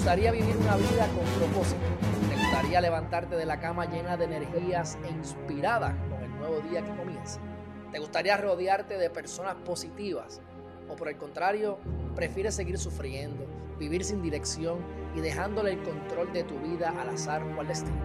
[0.00, 1.82] gustaría vivir una vida con propósito?
[2.30, 6.82] ¿Te gustaría levantarte de la cama llena de energías e inspirada con el nuevo día
[6.82, 7.38] que comienza?
[7.92, 10.40] ¿Te gustaría rodearte de personas positivas?
[10.88, 11.78] ¿O por el contrario,
[12.14, 13.44] prefieres seguir sufriendo,
[13.78, 14.78] vivir sin dirección
[15.14, 18.00] y dejándole el control de tu vida al azar o al destino?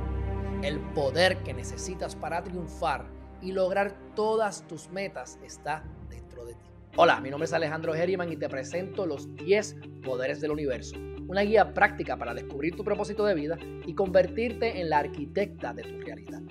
[0.63, 3.05] El poder que necesitas para triunfar
[3.41, 6.65] y lograr todas tus metas está dentro de ti.
[6.97, 11.41] Hola, mi nombre es Alejandro Herriman y te presento los 10 poderes del universo, una
[11.41, 15.99] guía práctica para descubrir tu propósito de vida y convertirte en la arquitecta de tu
[15.99, 16.41] realidad.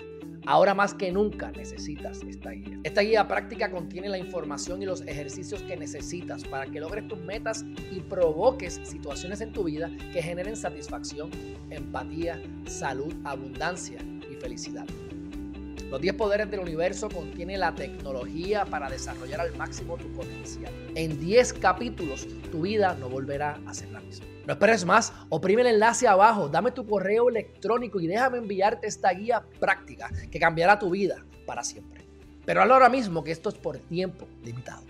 [0.46, 2.78] Ahora más que nunca necesitas esta guía.
[2.82, 7.18] Esta guía práctica contiene la información y los ejercicios que necesitas para que logres tus
[7.18, 11.30] metas y provoques situaciones en tu vida que generen satisfacción,
[11.70, 13.98] empatía, salud, abundancia
[14.30, 14.86] y felicidad.
[15.94, 20.72] Los 10 poderes del universo contiene la tecnología para desarrollar al máximo tu potencial.
[20.96, 24.26] En 10 capítulos tu vida no volverá a ser la misma.
[24.44, 29.12] No esperes más, oprime el enlace abajo, dame tu correo electrónico y déjame enviarte esta
[29.12, 32.04] guía práctica que cambiará tu vida para siempre.
[32.44, 34.82] Pero ahora mismo que esto es por tiempo limitado.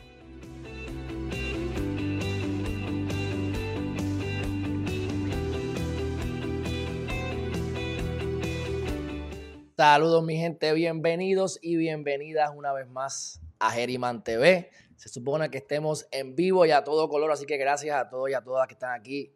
[9.77, 14.70] Saludos mi gente, bienvenidos y bienvenidas una vez más a Geriman TV.
[14.94, 18.31] Se supone que estemos en vivo y a todo color, así que gracias a todos
[18.31, 19.34] y a todas que están aquí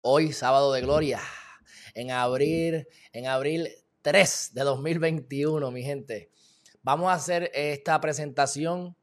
[0.00, 1.20] hoy, sábado de gloria,
[1.92, 3.68] en abril, en abril
[4.00, 6.30] 3 de 2021, mi gente.
[6.82, 8.96] Vamos a hacer esta presentación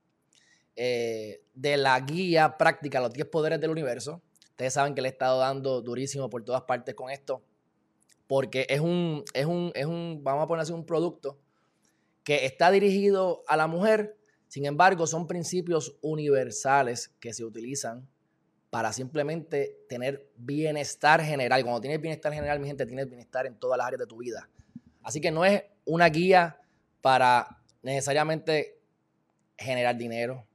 [0.76, 4.24] eh, de la guía práctica, los 10 poderes del universo.
[4.50, 7.44] Ustedes saben que le he estado dando durísimo por todas partes con esto
[8.28, 11.40] porque es un, es un, es un, vamos a poner así, un producto
[12.24, 18.08] que está dirigido a la mujer, sin embargo, son principios universales que se utilizan
[18.70, 21.64] para simplemente tener bienestar general.
[21.64, 24.50] Cuando tienes bienestar general, mi gente, tienes bienestar en todas las áreas de tu vida.
[25.04, 26.60] Así que no es una guía
[27.02, 28.82] para necesariamente
[29.58, 30.46] generar dinero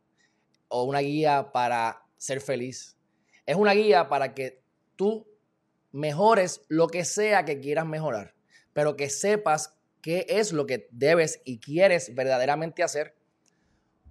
[0.68, 2.96] o una guía para ser feliz.
[3.46, 4.60] Es una guía para que
[4.96, 5.26] tú
[5.92, 8.34] mejores lo que sea que quieras mejorar,
[8.72, 13.14] pero que sepas qué es lo que debes y quieres verdaderamente hacer.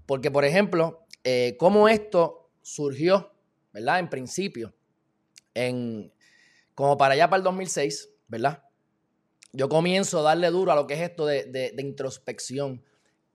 [0.05, 3.33] Porque, por ejemplo, eh, cómo esto surgió,
[3.73, 3.99] ¿verdad?
[3.99, 4.73] En principio,
[5.53, 6.11] en,
[6.75, 8.63] como para allá para el 2006, ¿verdad?
[9.51, 12.83] Yo comienzo a darle duro a lo que es esto de, introspección.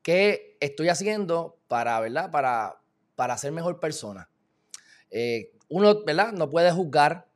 [0.03, 2.31] ¿Qué estoy haciendo para, ¿verdad?
[2.31, 2.81] Para,
[3.17, 4.31] para ser mejor persona?
[5.11, 6.33] Eh, uno, ¿verdad?
[6.33, 7.29] No puede juzgar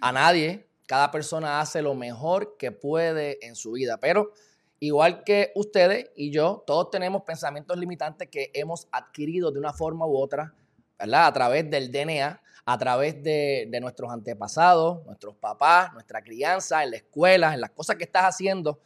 [0.00, 0.68] a nadie.
[0.86, 3.98] Cada persona hace lo mejor que puede en su vida.
[3.98, 4.32] Pero
[4.80, 10.06] igual que ustedes y yo, todos tenemos pensamientos limitantes que hemos adquirido de una forma
[10.06, 10.54] u otra,
[10.98, 11.26] ¿verdad?
[11.26, 16.96] A través del DNA, a través de, nuestros antepasados, nuestros papás, nuestra crianza, en la
[16.98, 18.80] escuela, en las cosas que estás haciendo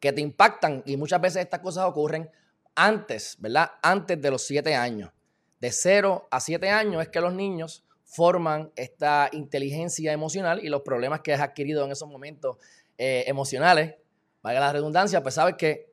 [0.00, 0.82] que te impactan.
[0.86, 2.30] Y muchas veces estas cosas ocurren
[2.74, 3.70] antes, ¿verdad?
[3.82, 5.12] Antes de los siete años.
[5.60, 10.80] De cero a siete años es que los niños forman esta inteligencia emocional y los
[10.80, 12.56] problemas que has adquirido en esos momentos
[12.96, 13.96] eh, emocionales,
[14.42, 15.92] valga la redundancia, pues sabes que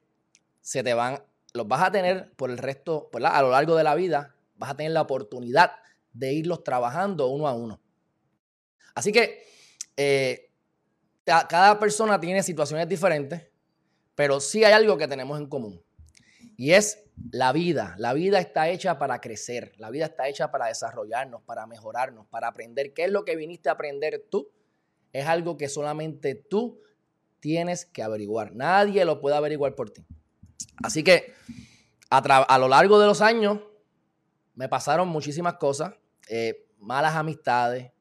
[0.61, 1.21] se te van,
[1.53, 4.75] los vas a tener por el resto, a lo largo de la vida, vas a
[4.77, 5.73] tener la oportunidad
[6.13, 7.81] de irlos trabajando uno a uno.
[8.95, 9.43] Así que
[9.97, 10.49] eh,
[11.25, 13.45] cada persona tiene situaciones diferentes,
[14.15, 15.83] pero sí hay algo que tenemos en común.
[16.55, 17.95] Y es la vida.
[17.97, 19.73] La vida está hecha para crecer.
[19.77, 22.93] La vida está hecha para desarrollarnos, para mejorarnos, para aprender.
[22.93, 24.49] ¿Qué es lo que viniste a aprender tú?
[25.13, 26.81] Es algo que solamente tú
[27.39, 28.53] tienes que averiguar.
[28.53, 30.05] Nadie lo puede averiguar por ti.
[30.83, 31.33] Así que
[32.09, 33.59] a, lo largo de los años
[34.55, 35.93] me pasaron muchísimas cosas.
[36.27, 37.91] Eh, malas amistades,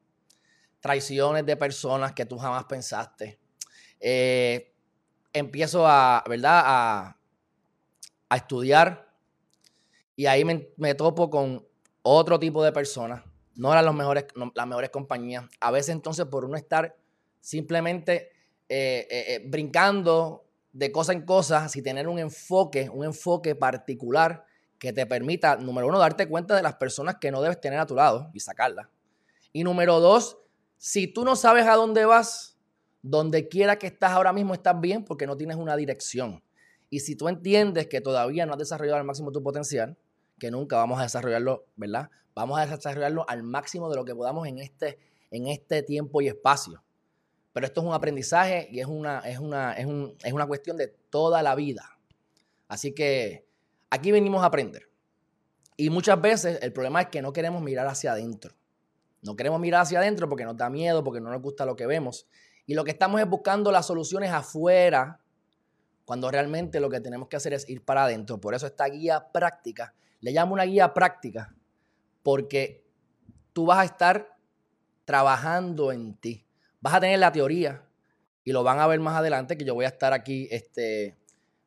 [0.79, 3.39] traiciones de personas que tú jamás pensaste.
[3.99, 4.73] Eh,
[5.31, 6.61] empiezo a, ¿verdad?
[6.65, 7.17] A,
[8.29, 9.04] a estudiar
[10.15, 11.65] y ahí me, topo con
[12.01, 13.23] otro tipo de personas.
[13.55, 15.45] No eran los mejores, las mejores compañías.
[15.59, 16.95] A veces entonces por uno estar
[17.39, 18.31] simplemente
[18.69, 24.45] eh, eh, eh, brincando de cosa en cosa, sin tener un enfoque, un enfoque particular
[24.77, 27.85] que te permita, número uno, darte cuenta de las personas que no debes tener a
[27.85, 28.87] tu lado y sacarlas.
[29.53, 30.37] Y número dos,
[30.77, 32.57] si tú no sabes a dónde vas,
[33.01, 36.43] donde quiera que estás ahora mismo estás bien porque no tienes una dirección.
[36.89, 39.97] Y si tú entiendes que todavía no has desarrollado al máximo tu potencial,
[40.39, 42.09] que nunca vamos a desarrollarlo, ¿verdad?
[42.33, 44.99] Vamos a desarrollarlo al máximo de lo que podamos en este,
[45.31, 46.83] en este tiempo y espacio.
[47.53, 49.87] Pero esto es un aprendizaje y es una, es, una, es,
[50.23, 51.97] es una cuestión de toda la vida.
[52.67, 53.47] Así que
[53.89, 54.89] aquí venimos a aprender.
[55.77, 58.55] Y muchas veces el problema es que no queremos mirar hacia adentro.
[59.21, 61.85] No queremos mirar hacia adentro porque nos da miedo, porque no nos gusta lo que
[61.85, 62.27] vemos.
[62.65, 65.19] Y lo que estamos es buscando las soluciones afuera,
[66.05, 68.39] cuando realmente lo que tenemos que hacer es ir para adentro.
[68.39, 69.93] Por eso esta guía práctica,
[70.25, 71.55] le llamo una guía práctica,
[72.23, 72.83] porque
[73.53, 74.35] tú vas a estar
[75.05, 76.47] trabajando en ti.
[76.81, 77.87] Vas a tener la teoría
[78.43, 81.15] y lo van a ver más adelante, que yo voy a estar aquí este,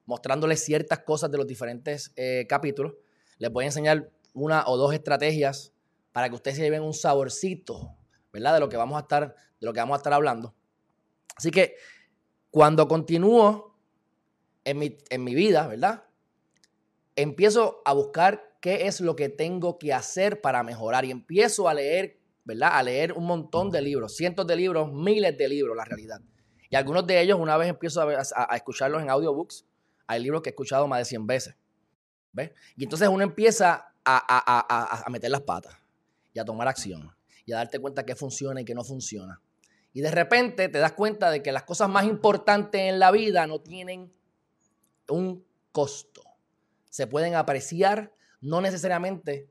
[0.06, 2.94] mostrándoles ciertas cosas de los diferentes eh, capítulos.
[3.38, 5.72] Les voy a enseñar una o dos estrategias
[6.10, 7.94] para que ustedes se lleven un saborcito,
[8.32, 8.54] ¿verdad?
[8.54, 10.56] De lo que vamos a estar, de lo que vamos a estar hablando.
[11.36, 11.76] Así que
[12.50, 13.78] cuando continúo
[14.64, 16.02] en mi, en mi vida, ¿verdad?
[17.14, 21.74] Empiezo a buscar qué es lo que tengo que hacer para mejorar y empiezo a
[21.74, 22.70] leer, ¿verdad?
[22.72, 26.20] A leer un montón de libros, cientos de libros, miles de libros, la realidad.
[26.70, 29.64] Y algunos de ellos, una vez empiezo a, escucharlos en audiobooks,
[30.06, 31.54] hay libros que he escuchado más de 100 veces.
[32.32, 32.52] ¿Ves?
[32.76, 35.76] Y entonces uno empieza a, a meter las patas
[36.32, 37.14] y a tomar acción
[37.44, 39.40] y a darte cuenta que funciona y que no funciona.
[39.92, 43.46] Y de repente te das cuenta de que las cosas más importantes en la vida
[43.46, 44.12] no tienen
[45.08, 46.22] un costo.
[46.90, 49.48] Se pueden apreciar no necesariamente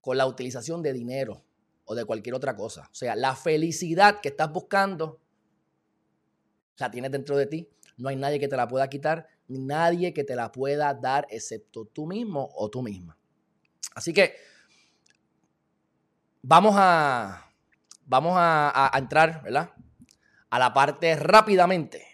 [0.00, 1.44] con la utilización de dinero
[1.84, 2.88] o de cualquier otra cosa.
[2.90, 5.20] O sea, la felicidad que estás buscando
[6.78, 7.68] la tienes dentro de ti.
[7.96, 11.26] No hay nadie que te la pueda quitar, ni nadie que te la pueda dar
[11.30, 13.16] excepto tú mismo o tú misma.
[13.94, 14.34] Así que
[16.42, 17.50] vamos a,
[18.04, 19.70] vamos a, entrar, ¿verdad?
[20.50, 22.04] A la parte rápidamente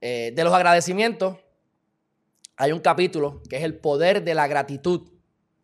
[0.00, 1.38] eh, de los agradecimientos.
[2.58, 5.08] Hay un capítulo que es el poder de la gratitud.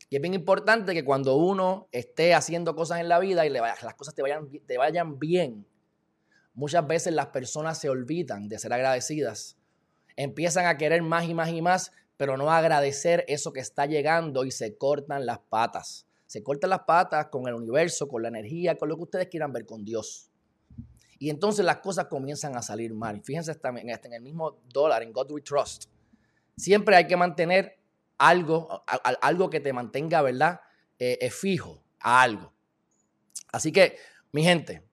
[0.08, 3.94] Y es bien importante que cuando uno esté haciendo cosas en la vida y las
[3.96, 5.67] cosas te vayan, te vayan bien,
[6.55, 9.56] muchas veces las personas se olvidan de ser agradecidas.
[10.17, 14.44] Empiezan a querer más y más y más, pero no agradecer eso que está llegando
[14.44, 18.76] y se cortan las patas se cortan las patas con el universo, con la energía,
[18.76, 20.32] con lo que ustedes quieran ver con Dios.
[21.20, 23.23] Y entonces las cosas comienzan a salir mal.
[23.23, 25.85] Fíjense también en el mismo dólar, en God We Trust.
[26.56, 27.78] Siempre hay que mantener
[28.18, 28.84] algo,
[29.20, 30.60] algo que te mantenga, ¿verdad?
[30.98, 32.52] Eh, eh, fijo a algo.
[33.52, 33.98] Así que,
[34.32, 34.84] mi gente,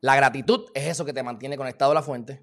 [0.00, 2.42] la gratitud es eso que te mantiene conectado a la fuente.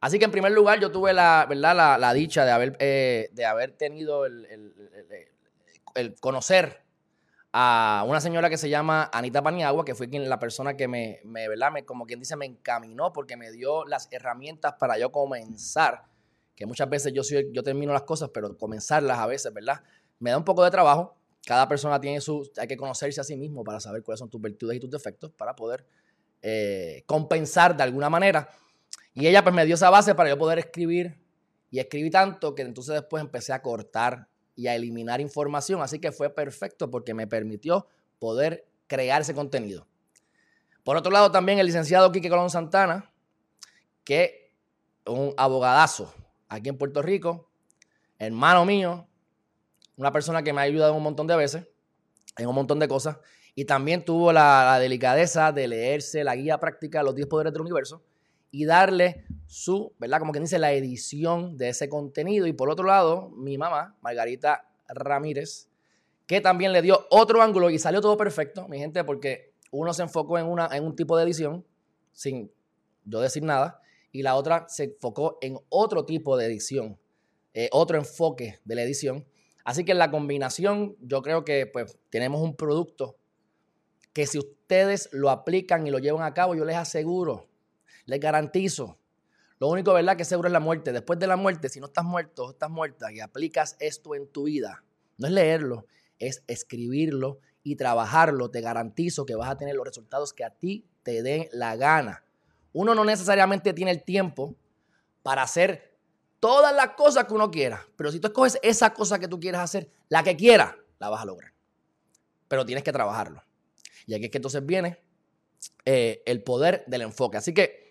[0.00, 1.98] Así que en primer lugar yo tuve la, ¿verdad?
[1.98, 4.46] la, dicha de haber, eh, de haber tenido el,
[5.94, 6.82] el conocer
[7.52, 11.20] a una señora que se llama Anita Paniagua, que fue quien, la persona que me,
[11.24, 11.70] me, ¿verdad?
[11.70, 16.04] Me, como quien dice, me encaminó porque me dio las herramientas para yo comenzar.
[16.62, 19.82] Que muchas veces yo, soy, yo termino las cosas, pero comenzarlas a veces, ¿verdad?
[20.20, 21.16] Me da un poco de trabajo.
[21.44, 24.40] Cada persona tiene su, hay que conocerse a sí mismo para saber cuáles son tus
[24.40, 25.84] virtudes y tus defectos para poder
[26.40, 28.48] eh, compensar de alguna manera.
[29.12, 31.18] Y ella pues me dio esa base para yo poder escribir
[31.72, 35.82] y escribí tanto que entonces después empecé a cortar y a eliminar información.
[35.82, 37.88] Así que fue perfecto porque me permitió
[38.20, 39.88] poder crear ese contenido.
[40.84, 43.12] Por otro lado, también el licenciado Quique Colón Santana,
[44.04, 44.54] que
[45.04, 46.14] un abogadazo
[46.52, 47.50] aquí en Puerto Rico,
[48.18, 49.08] hermano mío,
[49.96, 51.66] una persona que me ha ayudado un montón de veces
[52.36, 53.18] en un montón de cosas,
[53.54, 57.62] y también tuvo la, delicadeza de leerse la guía práctica de los 10 poderes del
[57.62, 58.02] universo
[58.50, 60.18] y darle su, ¿verdad?
[60.18, 62.46] Como que dice, la edición de ese contenido.
[62.46, 65.68] Y por otro lado, mi mamá, Margarita Ramírez,
[66.26, 70.02] que también le dio otro ángulo y salió todo perfecto, mi gente, porque uno se
[70.02, 71.66] enfocó en, una, en un tipo de edición,
[72.12, 72.50] sin
[73.04, 73.81] yo decir nada,
[74.12, 76.98] y la otra se enfocó en otro tipo de edición,
[77.54, 79.26] eh, otro enfoque de la edición.
[79.64, 83.16] Así que en la combinación, yo creo que pues tenemos un producto
[84.12, 87.48] que si ustedes lo aplican y lo llevan a cabo, yo les aseguro
[88.06, 88.98] les garantizo.
[89.58, 90.92] Lo único, ¿verdad?, que seguro es la muerte.
[90.92, 94.44] Después de la muerte, si no estás muerto estás muerta y aplicas esto en tu
[94.44, 94.84] vida,
[95.18, 95.86] no es leerlo,
[96.18, 98.50] es escribirlo y trabajarlo.
[98.50, 102.24] Te garantizo que vas a tener los resultados que a ti te den la gana.
[102.72, 104.54] Uno no necesariamente tiene el tiempo
[105.22, 105.96] para hacer
[106.40, 109.60] todas las cosas que uno quiera, pero si tú escoges esa cosa que tú quieres
[109.60, 111.52] hacer, la que quieras, la vas a lograr.
[112.48, 113.42] Pero tienes que trabajarlo.
[114.06, 114.98] Y aquí es que entonces viene
[115.84, 117.36] eh, el poder del enfoque.
[117.36, 117.82] Así que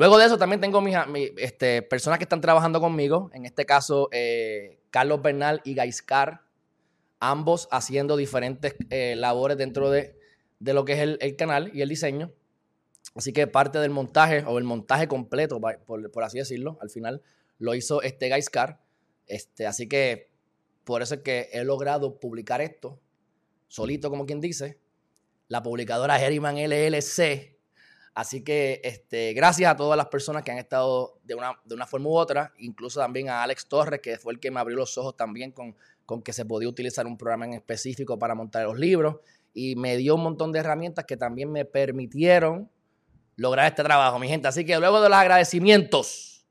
[0.00, 0.96] Luego de eso también tengo mis,
[1.36, 6.40] este, personas que están trabajando conmigo, en este caso eh, Carlos Bernal y Gaiscar,
[7.18, 10.16] ambos haciendo diferentes eh, labores dentro de,
[10.60, 12.32] lo que es el, canal y el diseño.
[13.14, 17.22] Así que parte del montaje o el montaje completo, por, así decirlo, al final
[17.58, 18.80] lo hizo este Gaiscar.
[19.26, 20.30] Este, así que
[20.84, 23.00] por eso es que he logrado publicar esto
[23.68, 24.78] solito, como quien dice.
[25.48, 27.60] La publicadora Herriman LLC
[28.14, 31.86] Así que este, gracias a todas las personas que han estado de una, de una
[31.86, 34.98] forma u otra, incluso también a Alex Torres, que fue el que me abrió los
[34.98, 38.78] ojos también con, con que se podía utilizar un programa en específico para montar los
[38.78, 39.16] libros.
[39.54, 42.70] y me dio un montón de herramientas que también me permitieron
[43.40, 44.48] lograr este trabajo, mi gente.
[44.48, 46.46] Así que luego de los agradecimientos,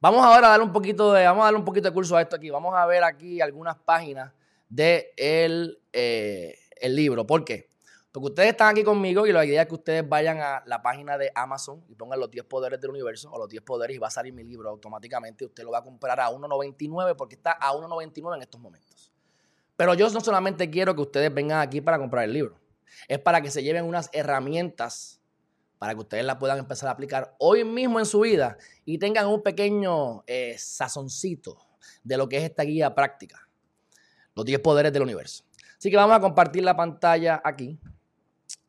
[0.00, 2.22] vamos ahora a darle un poquito de, vamos a darle un poquito de curso a
[2.22, 2.48] esto aquí.
[2.48, 4.32] Vamos a ver aquí algunas páginas
[4.70, 7.26] de eh, el libro.
[7.26, 7.68] ¿Por qué?
[8.10, 11.18] Porque ustedes están aquí conmigo y la idea es que ustedes vayan a la página
[11.18, 14.08] de Amazon y pongan los 10 poderes del universo o los 10 poderes y va
[14.08, 15.44] a salir mi libro automáticamente.
[15.44, 19.12] Usted lo va a comprar a 1.99 porque está a 1.99 en estos momentos.
[19.76, 22.58] Pero yo no solamente quiero que ustedes vengan aquí para comprar el libro,
[23.08, 25.19] es para que se lleven unas herramientas
[25.80, 29.26] para que ustedes la puedan empezar a aplicar hoy mismo en su vida y tengan
[29.28, 31.56] un pequeño eh, sazoncito
[32.04, 33.48] de lo que es esta guía práctica.
[34.34, 35.42] Los 10 poderes del universo.
[35.78, 37.80] Así que vamos a compartir la pantalla aquí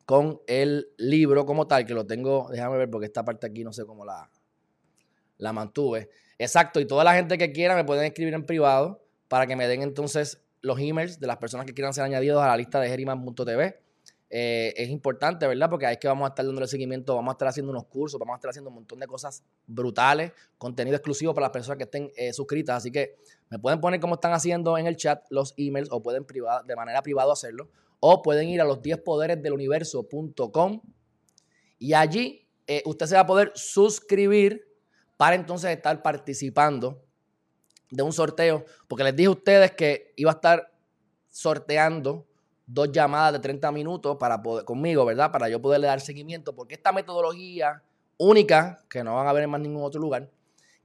[0.06, 3.74] con el libro como tal, que lo tengo, déjame ver porque esta parte aquí no
[3.74, 6.08] sé cómo la, mantuve.
[6.38, 9.68] Exacto, y toda la gente que quiera me pueden escribir en privado para que me
[9.68, 12.88] den entonces los emails de las personas que quieran ser añadidos a la lista de
[12.88, 13.82] geriman.tv.
[14.34, 15.68] Eh, es importante, ¿verdad?
[15.68, 18.18] Porque ahí es que vamos a estar dándole seguimiento, vamos a estar haciendo unos cursos,
[18.18, 21.84] vamos a estar haciendo un montón de cosas brutales, contenido exclusivo para las personas que
[21.84, 22.78] estén eh, suscritas.
[22.78, 23.16] Así que
[23.50, 26.24] me pueden poner como están haciendo en el chat los emails o pueden
[26.64, 27.68] de manera privada hacerlo
[28.00, 30.80] o pueden ir a los 10 poderes del universo.com
[31.78, 34.66] y allí eh, usted se va a poder suscribir
[35.18, 37.04] para entonces estar participando
[37.90, 40.72] de un sorteo, porque les dije a ustedes que iba a estar
[41.28, 42.26] sorteando
[42.72, 45.30] dos llamadas de 30 minutos para poder, conmigo, ¿verdad?
[45.30, 47.82] Para yo poderle dar seguimiento, porque esta metodología
[48.16, 50.30] única, que no van a ver en más ningún otro lugar,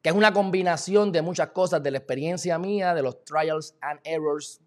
[0.01, 4.00] que es una combinación de muchas cosas, de la experiencia mía, de los trials and
[4.03, 4.60] errors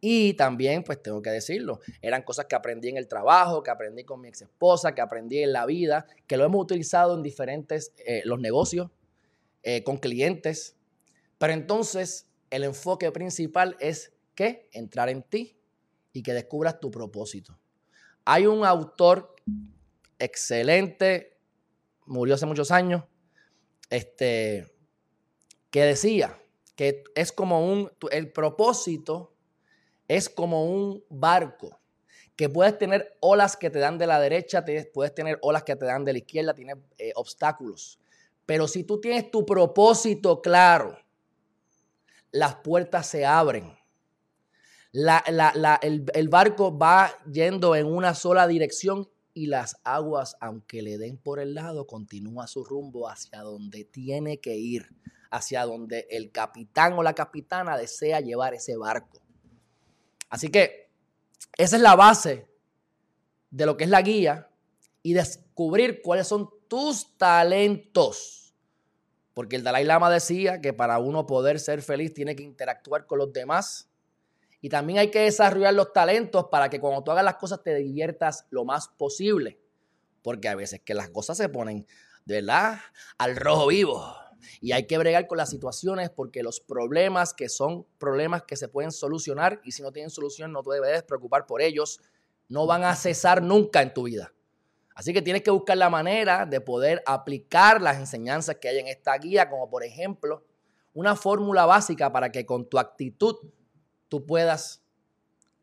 [0.00, 4.04] y también, pues tengo que decirlo, eran cosas que aprendí en el trabajo, que aprendí
[4.04, 7.92] con mi ex esposa, que aprendí en la vida, que lo hemos utilizado en diferentes,
[8.04, 8.90] eh, los negocios,
[9.62, 10.76] eh, con clientes.
[11.38, 15.55] Pero entonces, el enfoque principal es que entrar en ti
[16.16, 17.58] y que descubras tu propósito.
[18.24, 19.36] Hay un autor
[20.18, 21.36] excelente,
[22.06, 23.04] murió hace muchos años,
[23.90, 24.74] este,
[25.70, 26.40] que decía
[26.74, 29.34] que es como un, el propósito
[30.08, 31.78] es como un barco
[32.34, 35.84] que puedes tener olas que te dan de la derecha, puedes tener olas que te
[35.84, 38.00] dan de la izquierda, tienes eh, obstáculos.
[38.46, 40.98] Pero si tú tienes tu propósito claro,
[42.30, 43.76] las puertas se abren.
[44.96, 51.18] El, el barco va yendo en una sola dirección y las aguas, aunque le den
[51.18, 54.88] por el lado, continúa su rumbo hacia donde tiene que ir,
[55.30, 59.20] hacia donde el capitán o la capitana desea llevar ese barco.
[60.30, 60.90] Así que
[61.58, 62.48] esa es la base
[63.50, 64.50] de lo que es la guía
[65.02, 68.54] y descubrir cuáles son tus talentos.
[69.34, 73.18] Porque el Dalai Lama decía que para uno poder ser feliz tiene que interactuar con
[73.18, 73.90] los demás.
[74.66, 77.72] Y también hay que desarrollar los talentos para que cuando tú hagas las cosas te
[77.76, 79.60] diviertas lo más posible.
[80.22, 81.86] Porque a veces que las cosas se ponen,
[82.24, 82.80] de verdad,
[83.16, 84.12] al rojo vivo.
[84.60, 88.66] Y hay que bregar con las situaciones porque los problemas que son problemas que se
[88.66, 92.00] pueden solucionar y si no tienen solución no te debes preocupar por ellos,
[92.48, 94.32] no van a cesar nunca en tu vida.
[94.96, 98.88] Así que tienes que buscar la manera de poder aplicar las enseñanzas que hay en
[98.88, 100.44] esta guía, como por ejemplo
[100.92, 103.36] una fórmula básica para que con tu actitud
[104.08, 104.82] tú puedas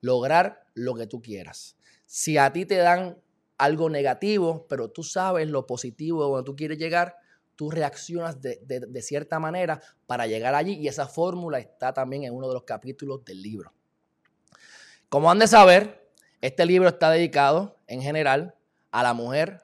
[0.02, 1.78] lograr lo que tú quieras.
[2.06, 3.18] Si a ti te dan
[3.58, 7.16] algo negativo, pero tú sabes lo positivo donde tú quieres llegar,
[7.56, 12.48] tú reaccionas de, cierta manera para llegar allí y esa fórmula está también en uno
[12.48, 13.74] de los capítulos del libro.
[15.10, 18.56] Como han de saber, este libro está dedicado en general
[18.92, 19.64] a la mujer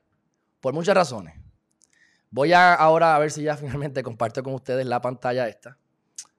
[0.59, 1.35] por muchas razones.
[2.31, 5.77] Voy a ahora a ver si ya finalmente comparto con ustedes la pantalla esta.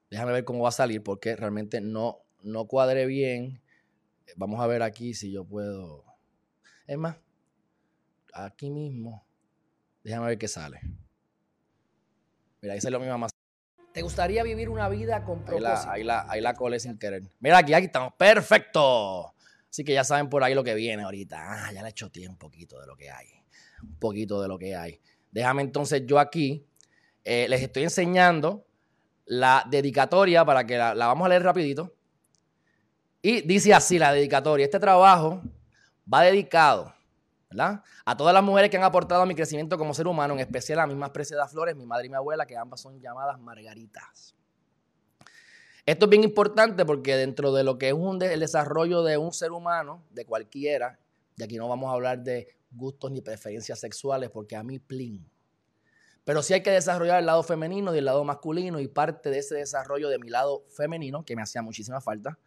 [0.09, 3.61] Déjame ver cómo va a salir porque realmente no, no cuadré bien.
[4.35, 6.05] Vamos a ver aquí si yo puedo.
[6.87, 7.17] Es más,
[8.33, 9.25] aquí mismo.
[10.03, 10.79] Déjame ver qué sale.
[12.61, 13.27] Mira, ahí lo mi mamá.
[13.93, 15.89] ¿Te gustaría vivir una vida con propósito?
[15.89, 17.23] Ahí la, ahí la, colé sin querer.
[17.39, 18.13] Mira, aquí, aquí estamos.
[18.17, 19.33] ¡Perfecto!
[19.69, 21.37] Así que ya saben por ahí lo que viene ahorita.
[21.39, 23.27] Ah, ya le he hecho tiempo un poquito de lo que hay.
[23.81, 25.01] Un poquito de lo que hay.
[25.31, 26.65] Déjame entonces yo aquí.
[27.23, 28.65] Eh, les estoy enseñando
[29.25, 31.93] la dedicatoria para que la, la vamos a leer rapidito.
[33.21, 34.65] Y dice así la dedicatoria.
[34.65, 35.41] Este trabajo
[36.11, 36.93] va dedicado
[38.05, 40.79] a todas las mujeres que han aportado a mi crecimiento como ser humano, en especial
[40.79, 44.33] a mis más preciadas flores, mi madre y mi abuela, que ambas son llamadas margaritas.
[45.85, 49.33] Esto es bien importante porque dentro de lo que es un el desarrollo de un
[49.33, 50.99] ser humano, de cualquiera,
[51.35, 55.29] y aquí no vamos a hablar de gustos ni preferencias sexuales, porque a mí plin.
[56.23, 59.39] Pero sí hay que desarrollar el lado femenino y el lado masculino, y parte de
[59.39, 62.37] ese desarrollo de mi lado femenino, que me hacía muchísima falta,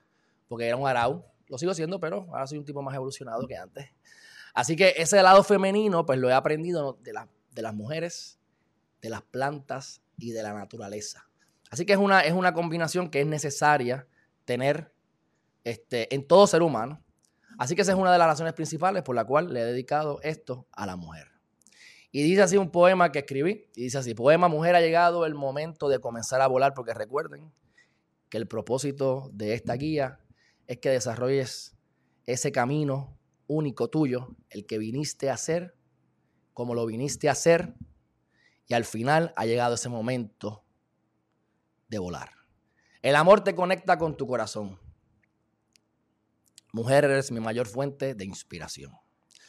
[0.54, 3.56] porque era un arau, lo sigo siendo, pero ahora soy un tipo más evolucionado que
[3.56, 3.90] antes.
[4.54, 7.12] Así que ese lado femenino, pues lo he aprendido de,
[7.50, 8.38] de las mujeres,
[9.02, 11.28] de las plantas y de la naturaleza.
[11.72, 14.06] Así que es una, es una combinación que es necesaria
[14.44, 14.92] tener
[15.64, 17.02] este, en todo ser humano.
[17.58, 20.20] Así que esa es una de las razones principales por la cual le he dedicado
[20.22, 21.32] esto a la mujer.
[22.12, 25.88] Y dice así un poema que escribí, dice así, poema, mujer, ha llegado el momento
[25.88, 27.52] de comenzar a volar, porque recuerden
[28.28, 30.20] que el propósito de esta guía
[30.66, 31.76] es que desarrolles
[32.26, 35.76] ese camino único tuyo, el que viniste a hacer,
[36.52, 37.74] como lo viniste a hacer,
[38.66, 40.64] y al final ha llegado ese momento
[41.88, 42.30] de volar.
[43.02, 44.80] El amor te conecta con tu corazón.
[46.72, 48.92] Mujer, eres mi mayor fuente de inspiración.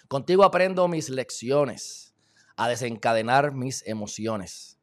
[0.07, 2.13] Contigo aprendo mis lecciones,
[2.57, 4.77] a desencadenar mis emociones,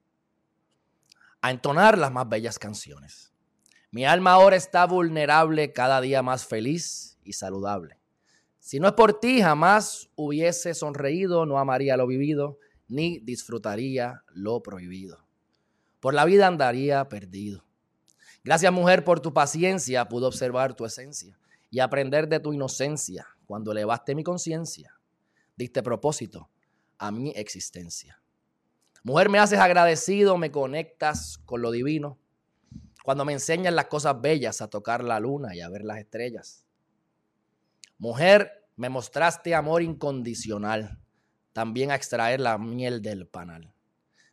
[1.40, 3.31] a entonar las más bellas canciones.
[3.92, 7.99] Mi alma ahora está vulnerable, cada día más feliz y saludable.
[8.58, 12.58] Si no es por ti, jamás hubiese sonreído, no amaría lo vivido,
[12.88, 15.18] ni disfrutaría lo prohibido.
[16.00, 17.66] Por la vida andaría perdido.
[18.42, 21.38] Gracias mujer por tu paciencia, pude observar tu esencia
[21.70, 24.99] y aprender de tu inocencia cuando elevaste mi conciencia.
[25.54, 26.49] Diste propósito
[26.96, 28.22] a mi existencia.
[29.02, 32.18] Mujer, me haces agradecido, me conectas con lo divino.
[33.04, 36.64] Cuando me enseñas las cosas bellas, a tocar la luna y a ver las estrellas.
[37.99, 40.99] Mujer, me mostraste amor incondicional,
[41.52, 43.73] también a extraer la miel del panal.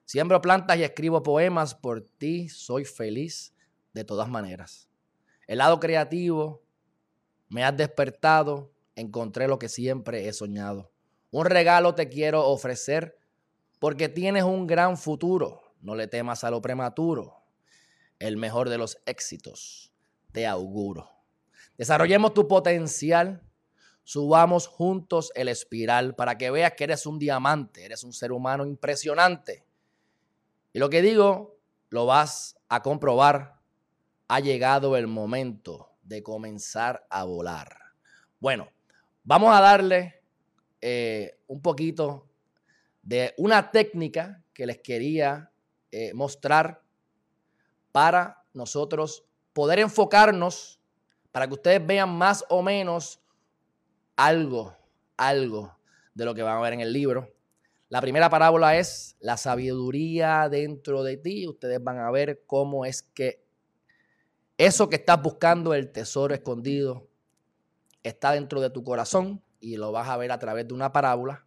[0.05, 3.53] Siembro plantas y escribo poemas, por ti soy feliz
[3.93, 4.89] de todas maneras.
[5.45, 6.63] El lado creativo,
[7.47, 10.91] me has despertado, encontré lo que siempre he soñado.
[11.31, 13.17] Un regalo te quiero ofrecer
[13.79, 15.61] porque tienes un gran futuro.
[15.81, 17.38] No le temas a lo prematuro.
[18.19, 19.93] El mejor de los éxitos
[20.31, 21.09] te auguro.
[21.77, 23.41] Desarrollemos tu potencial.
[24.03, 28.65] Subamos juntos el espiral para que veas que eres un diamante, eres un ser humano
[28.65, 29.65] impresionante.
[30.73, 31.59] Y lo que digo,
[31.89, 33.59] lo vas a comprobar.
[34.27, 37.77] Ha llegado el momento de comenzar a volar.
[38.39, 38.69] Bueno,
[39.23, 40.21] vamos a darle
[40.81, 42.27] eh, un poquito
[43.01, 45.51] de una técnica que les quería
[45.91, 46.83] eh, mostrar
[47.91, 49.23] para nosotros
[49.53, 50.79] poder enfocarnos,
[51.31, 53.19] para que ustedes vean más o menos
[54.15, 54.75] algo,
[55.17, 55.77] algo
[56.13, 57.33] de lo que van a ver en el libro.
[57.89, 61.47] La primera parábola es la sabiduría dentro de ti.
[61.47, 63.43] Ustedes van a ver cómo es que
[64.57, 67.07] eso que estás buscando, el tesoro escondido,
[68.03, 71.45] está dentro de tu corazón y lo vas a ver a través de una parábola.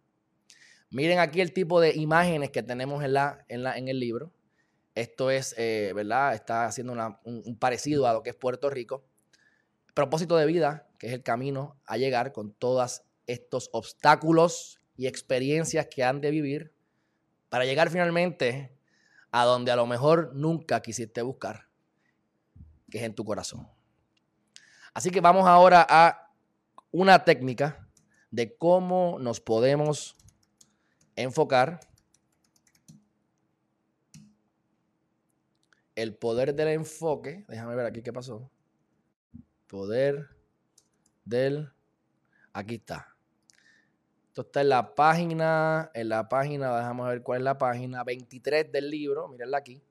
[0.89, 4.31] Miren aquí el tipo de imágenes que tenemos en, la, en, la, en el libro.
[4.95, 6.33] Esto es, eh, ¿verdad?
[6.33, 9.03] Está haciendo un, parecido a lo que es Puerto Rico.
[9.93, 15.87] Propósito de vida, que es el camino a llegar con todos estos obstáculos y experiencias
[15.87, 16.73] que han de vivir
[17.49, 18.75] para llegar finalmente
[19.31, 21.67] a donde a lo mejor nunca quisiste buscar
[22.93, 23.67] que es en tu corazón.
[24.93, 26.31] Así que vamos ahora a
[26.91, 27.87] una técnica
[28.29, 30.15] de cómo nos podemos
[31.15, 31.79] enfocar
[35.95, 37.45] el poder del enfoque.
[37.47, 38.49] Déjame ver aquí qué pasó.
[39.67, 40.29] Poder
[41.25, 41.71] del.
[42.53, 43.13] Aquí está.
[44.27, 48.71] Esto está en la página, en la página, déjame ver cuál es la página 23
[48.71, 49.83] del libro, mírenla aquí.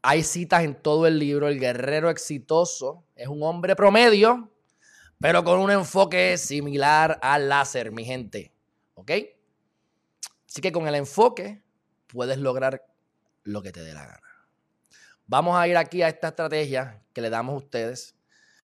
[0.00, 1.48] Hay citas en todo el libro.
[1.48, 4.50] El guerrero exitoso es un hombre promedio,
[5.20, 8.52] pero con un enfoque similar al láser, mi gente.
[8.94, 9.10] ¿Ok?
[10.48, 11.62] Así que con el enfoque
[12.06, 12.86] puedes lograr
[13.42, 14.27] lo que te dé la gana.
[15.28, 18.16] Vamos a ir aquí a esta estrategia que le damos a ustedes.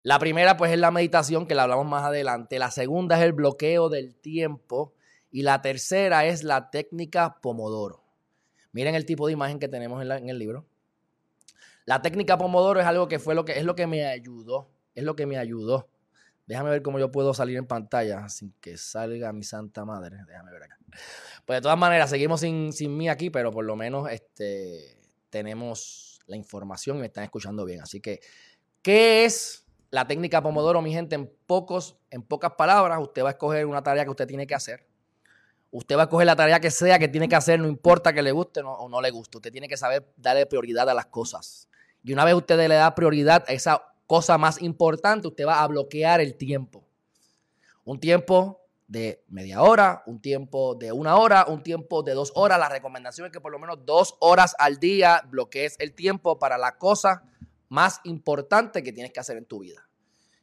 [0.03, 2.59] La primera pues es la meditación que la hablamos más adelante.
[2.59, 4.95] La segunda es el bloqueo del tiempo.
[5.31, 8.03] Y la tercera es la técnica Pomodoro.
[8.73, 10.65] Miren el tipo de imagen que tenemos en, el libro.
[11.85, 14.71] La técnica Pomodoro es algo que fue lo que es lo que me ayudó.
[14.95, 15.91] Es lo que me ayudó.
[16.47, 20.17] Déjame ver cómo yo puedo salir en pantalla sin que salga mi santa madre.
[20.27, 20.79] Déjame ver acá.
[21.45, 24.97] Pues de todas maneras, seguimos sin, sin mí aquí, pero por lo menos este,
[25.29, 27.81] tenemos la información y me están escuchando bien.
[27.81, 28.21] Así que,
[28.83, 31.15] ¿qué es la técnica Pomodoro, mi gente?
[31.15, 34.55] En, pocos, en pocas palabras, usted va a escoger una tarea que usted tiene que
[34.55, 34.87] hacer.
[35.71, 38.23] Usted va a escoger la tarea que sea que tiene que hacer, no importa que
[38.23, 39.39] le guste o no le guste.
[39.39, 41.69] Usted tiene que saber darle prioridad a las cosas.
[42.03, 45.67] Y una vez usted le da prioridad a esa cosa más importante, usted va a
[45.67, 46.85] bloquear el tiempo.
[47.85, 52.59] Un tiempo de media hora, un tiempo de una hora, un tiempo de dos horas.
[52.59, 56.59] La recomendación es que por lo menos dos horas al día bloquees el tiempo para
[56.59, 57.23] la cosa
[57.69, 59.89] más importante que tienes que hacer en tu vida.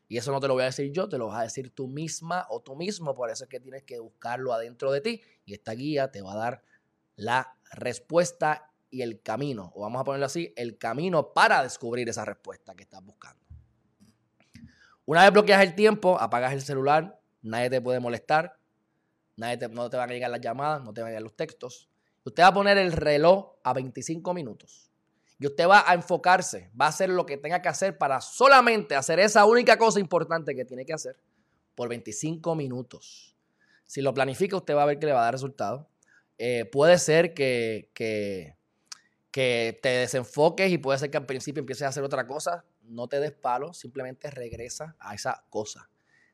[0.07, 1.87] Y eso no te lo voy a decir yo, te lo vas a decir tú
[1.87, 3.13] misma o tú mismo.
[3.13, 5.21] Por eso es que tienes que buscarlo adentro de ti.
[5.45, 6.63] Y esta guía te va a dar
[7.15, 12.25] la respuesta y el camino, o vamos a ponerlo así, el camino para descubrir esa
[12.25, 13.41] respuesta que estás buscando.
[15.05, 18.57] Una vez bloqueas el tiempo, apagas el celular, nadie te puede molestar,
[19.35, 21.89] nadie no te van a llegar las llamadas, no te van a llegar los textos.
[22.23, 24.91] Usted va a poner el reloj a 25 minutos
[25.39, 28.95] y usted va a enfocarse, va a hacer lo que tenga que hacer para solamente
[28.95, 31.19] hacer esa única cosa importante que tiene que hacer
[31.73, 33.35] por 25 minutos.
[33.85, 35.89] Si lo planifica, usted va a ver que le va a dar resultado.
[36.37, 38.55] Eh, puede ser que, que,
[39.31, 42.63] que te desenfoques y puede ser que al principio empieces a hacer otra cosa.
[42.83, 45.90] No te des palo, simplemente regresa a esa cosa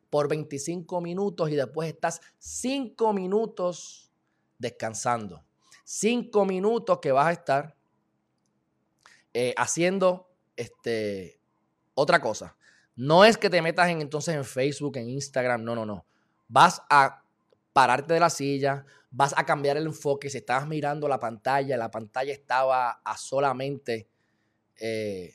[0.10, 4.12] por 25 minutos y después estás 5 minutos
[4.58, 5.44] descansando.
[5.84, 7.76] 5 minutos que vas a estar
[9.34, 11.40] eh, haciendo este,
[11.94, 12.56] otra cosa.
[12.96, 16.06] No es que te metas en, entonces en Facebook, en Instagram, no, no, no.
[16.48, 17.24] Vas a
[17.74, 20.30] pararte de la silla, vas a cambiar el enfoque.
[20.30, 24.08] Si estabas mirando la pantalla, la pantalla estaba a solamente
[24.80, 25.34] eh,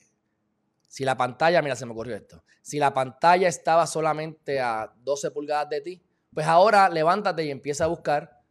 [0.93, 2.45] si la pantalla, mira, se me ocurrió esto.
[2.61, 6.03] Si la pantalla estaba solamente a 12 pulgadas de ti,
[6.35, 8.43] pues ahora levántate y empieza a buscar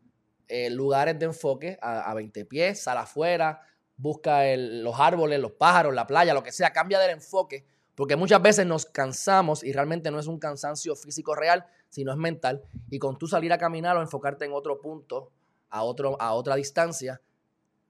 [0.47, 3.61] eh, lugares de enfoque a, 20 pies, sal afuera,
[3.95, 8.41] busca los árboles, los pájaros, la playa, lo que sea, cambia del enfoque, porque muchas
[8.41, 12.63] veces nos cansamos y realmente no es un cansancio físico real, sino es mental.
[12.89, 15.31] Y con tú salir a caminar o enfocarte en otro punto,
[15.69, 17.21] a, otro, a otra distancia,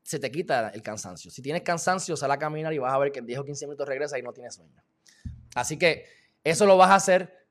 [0.04, 1.32] se te quita el cansancio.
[1.32, 3.68] Si tienes cansancio, sal a caminar y vas a ver que en 10 o 15
[3.68, 4.82] minutos regresa y no tienes sueño.
[5.56, 6.06] Así que
[6.44, 7.48] eso lo vas a hacer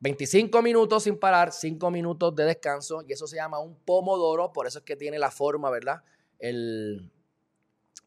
[0.00, 4.66] 25 minutos sin parar, 5 minutos de descanso y eso se llama un pomodoro, por
[4.66, 6.02] eso es que tiene la forma, ¿verdad?
[6.38, 7.12] El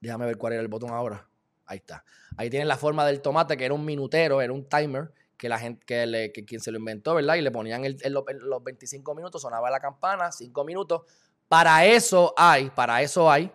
[0.01, 1.27] déjame ver cuál era el botón ahora.
[1.65, 2.03] Ahí está.
[2.37, 5.59] Ahí tiene la forma del tomate que era un minutero, era un timer que la
[5.59, 7.35] gente que, quien se lo inventó, ¿verdad?
[7.35, 11.03] Y le ponían los 25 minutos, sonaba la campana, 5 minutos
[11.47, 13.51] para eso hay, para eso hay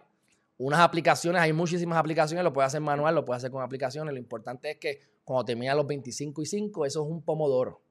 [0.58, 4.12] unas aplicaciones, hay muchísimas aplicaciones, lo puedes hacer manual, lo puedes hacer con aplicaciones.
[4.12, 7.82] Lo importante es que cuando terminas los 25 y 5, eso es un pomodoro.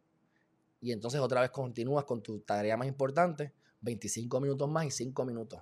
[0.81, 5.25] Y entonces otra vez continúas con tu tarea más importante, 25 minutos más y 5
[5.25, 5.61] minutos.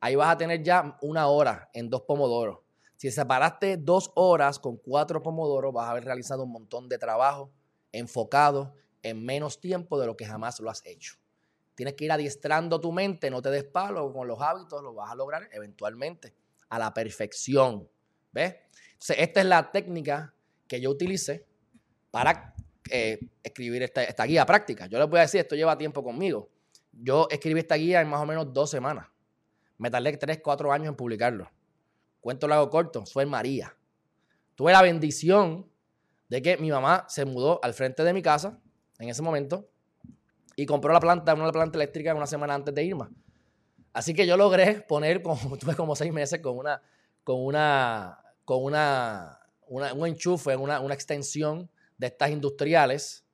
[0.00, 2.58] Ahí vas a tener ya una hora en dos pomodoros.
[2.96, 7.50] Si separaste dos horas con cuatro pomodoros, vas a haber realizado un montón de trabajo
[7.92, 11.14] enfocado en menos tiempo de lo que jamás lo has hecho.
[11.74, 15.10] Tienes que ir adiestrando tu mente, no te des palo con los hábitos, lo vas
[15.10, 16.34] a lograr eventualmente
[16.68, 17.88] a la perfección.
[18.32, 18.56] ¿Ves?
[18.92, 20.34] Entonces, esta es la técnica
[20.68, 21.46] que yo utilicé
[22.10, 22.54] para
[22.90, 24.86] eh, escribir esta, guía práctica.
[24.86, 26.48] Yo les voy a decir, esto lleva tiempo conmigo.
[26.92, 29.08] Yo escribí esta guía en más o menos dos semanas.
[29.78, 31.50] Me tardé tres, cuatro años en publicarlo.
[32.20, 33.76] Cuento largo corto, fue María.
[34.54, 35.68] Tuve la bendición
[36.28, 38.60] de que mi mamá se mudó al frente de mi casa
[38.98, 39.68] en ese momento
[40.56, 43.10] y compró la planta, una planta eléctrica una semana antes de Irma.
[43.92, 46.82] Así que yo logré poner, como, tuve como seis meses con una,
[47.22, 53.24] con una, con una, un enchufe, una, una extensión de estas industriales,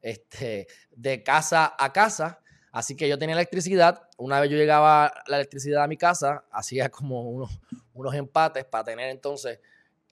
[0.00, 2.40] este, de casa a casa.
[2.70, 4.08] Así que yo tenía electricidad.
[4.16, 7.60] Una vez yo llegaba la electricidad a mi casa, hacía como unos,
[7.92, 9.60] unos empates para tener entonces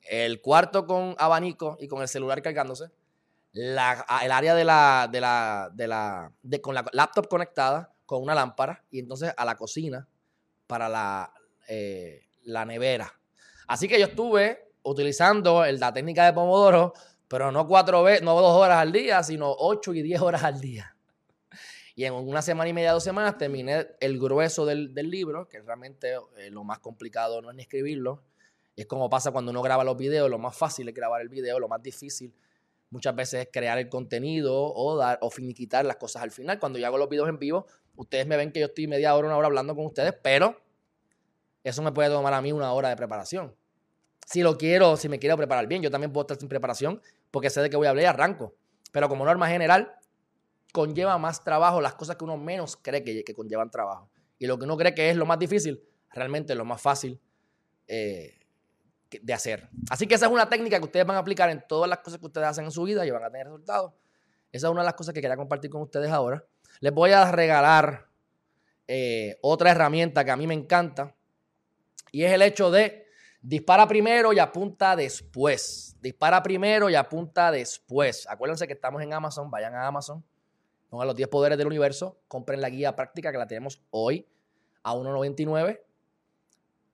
[0.02, 2.90] el cuarto con abanico y con el celular cargándose
[3.52, 8.22] la, el área de la, de la, de la, de, con la laptop conectada con
[8.22, 10.06] una lámpara y entonces a la cocina
[10.66, 11.32] para la,
[11.68, 13.12] eh, la nevera.
[13.66, 16.92] Así que yo estuve utilizando la técnica de Pomodoro,
[17.28, 20.60] pero no cuatro veces, no dos horas al día, sino ocho y diez horas al
[20.60, 20.96] día.
[21.94, 25.60] Y en una semana y media, dos semanas, terminé el grueso del, del libro, que
[25.60, 28.22] realmente eh, lo más complicado no es ni escribirlo.
[28.74, 31.60] Es como pasa cuando uno graba los videos, lo más fácil es grabar el video,
[31.60, 32.34] lo más difícil
[32.92, 36.60] muchas veces crear el contenido o dar o finiquitar las cosas al final.
[36.60, 39.26] Cuando yo hago los videos en vivo, ustedes me ven que yo estoy media hora,
[39.26, 40.62] una hora hablando con ustedes, pero
[41.64, 43.56] eso me puede tomar a mí una hora de preparación.
[44.26, 47.00] Si lo quiero, si me quiero preparar bien, yo también puedo estar sin preparación
[47.30, 48.54] porque sé de qué voy a hablar y arranco.
[48.92, 49.94] Pero como norma general,
[50.72, 54.10] conlleva más trabajo las cosas que uno menos cree que, que conllevan trabajo.
[54.38, 57.18] Y lo que uno cree que es lo más difícil, realmente es lo más fácil
[57.88, 58.41] eh,
[59.20, 59.68] de hacer.
[59.90, 62.18] Así que esa es una técnica que ustedes van a aplicar en todas las cosas
[62.18, 63.92] que ustedes hacen en su vida y van a tener resultados.
[64.50, 66.44] Esa es una de las cosas que quería compartir con ustedes ahora.
[66.80, 68.08] Les voy a regalar
[68.86, 71.14] eh, otra herramienta que a mí me encanta
[72.10, 73.06] y es el hecho de
[73.40, 75.96] dispara primero y apunta después.
[76.00, 78.28] Dispara primero y apunta después.
[78.28, 80.24] Acuérdense que estamos en Amazon, vayan a Amazon,
[80.90, 84.26] pongan los 10 poderes del universo, compren la guía práctica que la tenemos hoy
[84.82, 85.80] a 1.99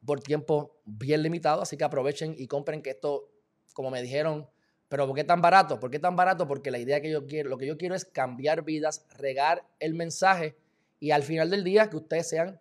[0.04, 3.30] por tiempo bien limitado, así que aprovechen y compren que esto,
[3.74, 4.48] como me dijeron,
[4.88, 5.78] Pero ¿por qué tan barato?
[5.78, 6.48] ¿Por qué tan barato?
[6.48, 9.92] Porque la idea que yo quiero, lo que yo quiero es cambiar vidas, regar el
[9.92, 10.56] mensaje
[10.98, 12.58] y al final del día que ustedes sean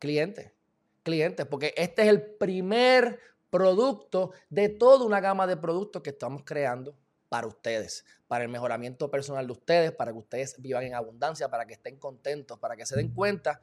[0.00, 0.52] clientes.
[1.04, 3.20] Clientes, porque este es el primer
[3.50, 6.96] producto de toda una gama de productos que estamos creando
[7.28, 11.66] para ustedes, para el mejoramiento personal de ustedes, para que ustedes vivan en abundancia, para
[11.66, 13.60] que estén contentos, para que se den cuenta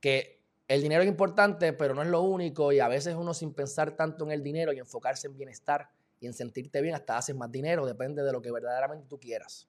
[0.00, 0.37] que
[0.68, 3.96] el dinero es importante, pero no es lo único y a veces uno sin pensar
[3.96, 5.88] tanto en el dinero y enfocarse en bienestar
[6.20, 9.66] y en sentirte bien hasta haces más dinero, depende de lo que verdaderamente tú quieras.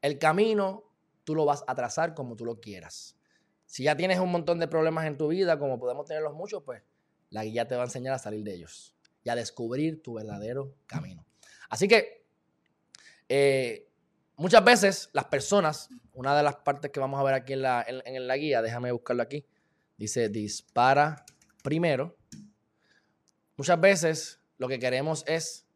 [0.00, 0.84] El camino
[1.24, 3.16] tú lo vas a trazar como tú lo quieras.
[3.66, 6.82] Si ya tienes un montón de problemas en tu vida, como podemos tenerlos muchos, pues
[7.28, 10.74] la guía te va a enseñar a salir de ellos y a descubrir tu verdadero
[10.86, 11.26] camino.
[11.68, 12.24] Así que
[13.28, 13.88] eh,
[14.36, 17.84] muchas veces las personas, una de las partes que vamos a ver aquí en la,
[17.86, 19.46] en la guía, déjame buscarlo aquí,
[19.96, 21.24] dice dispara
[21.62, 22.16] primero.
[23.56, 25.66] Muchas veces lo que queremos es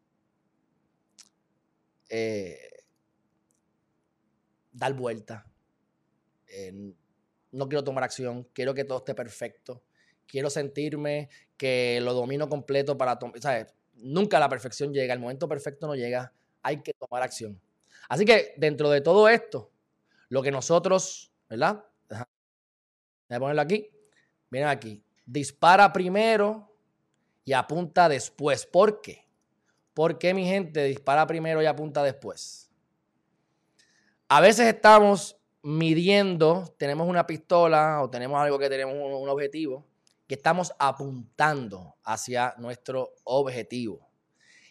[2.09, 2.85] eh,
[4.71, 5.45] dar vuelta.
[6.47, 6.93] Eh,
[7.51, 9.83] no quiero tomar acción, quiero que todo esté perfecto,
[10.25, 13.39] quiero sentirme que lo domino completo para tomar,
[13.99, 17.59] Nunca la perfección llega, el momento perfecto no llega, hay que tomar acción.
[18.09, 19.71] Así que dentro de todo esto,
[20.29, 21.83] lo que nosotros, ¿verdad?
[22.09, 23.89] Voy a ponerlo aquí.
[24.49, 25.03] Miren aquí.
[25.25, 26.71] Dispara primero
[27.43, 28.65] y apunta después.
[28.65, 29.25] ¿Por qué?
[29.93, 32.69] ¿Por qué mi gente dispara primero y apunta después?
[34.29, 39.85] A veces estamos midiendo, tenemos una pistola o tenemos algo que tenemos un, objetivo,
[40.27, 44.07] que estamos apuntando hacia nuestro objetivo.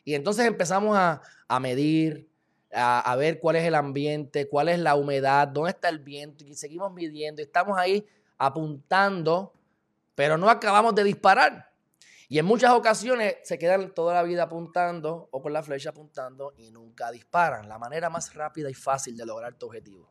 [0.04, 1.20] Y entonces empezamos a,
[1.60, 2.30] medir,
[2.72, 6.44] a, a, ver cuál es el ambiente, cuál es la humedad, dónde está el viento,
[6.44, 8.06] y seguimos midiendo, y estamos ahí
[8.38, 9.52] apuntando,
[10.16, 11.70] pero no acabamos de disparar.
[12.28, 16.54] Y en muchas ocasiones se quedan toda la vida apuntando o con la flecha apuntando
[16.56, 17.68] y nunca disparan.
[17.68, 20.10] La manera más rápida y fácil de lograr tu objetivo.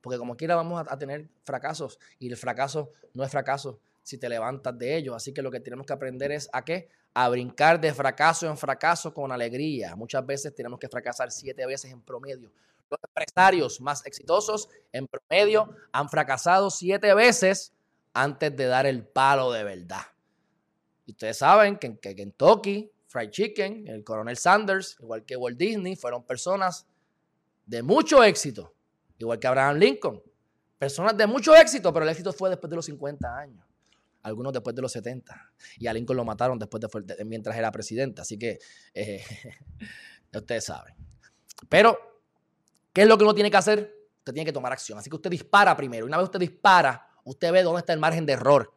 [0.00, 4.28] Porque como quiera vamos a, tener fracasos y el fracaso no es fracaso si te
[4.28, 5.14] levantas de ellos.
[5.14, 6.88] Así que lo que tenemos que aprender es a qué?
[7.14, 9.94] A brincar de fracaso en fracaso con alegría.
[9.94, 12.50] Muchas veces tenemos que fracasar siete veces en promedio.
[12.90, 17.73] Los empresarios más exitosos en promedio han fracasado siete veces
[18.14, 20.02] antes de dar el palo de verdad.
[21.04, 25.96] Y ustedes saben que en Kentucky, Fried Chicken, el coronel Sanders, igual que Walt Disney,
[25.96, 26.86] fueron personas
[27.66, 28.74] de mucho éxito,
[29.18, 30.22] igual que Abraham Lincoln.
[30.78, 33.64] Personas de mucho éxito, pero el éxito fue después de los 50 años.
[34.22, 35.52] Algunos después de los 70.
[35.78, 38.22] Y a Lincoln lo mataron después de, mientras era presidente.
[38.22, 38.58] Así que
[38.94, 39.22] eh,
[40.34, 40.94] ustedes saben.
[41.68, 41.98] Pero,
[42.92, 43.94] ¿qué es lo que uno tiene que hacer?
[44.18, 44.98] Usted tiene que tomar acción.
[44.98, 46.06] Así que usted dispara primero.
[46.06, 48.72] Una vez usted dispara, usted ve dónde está el margen de error.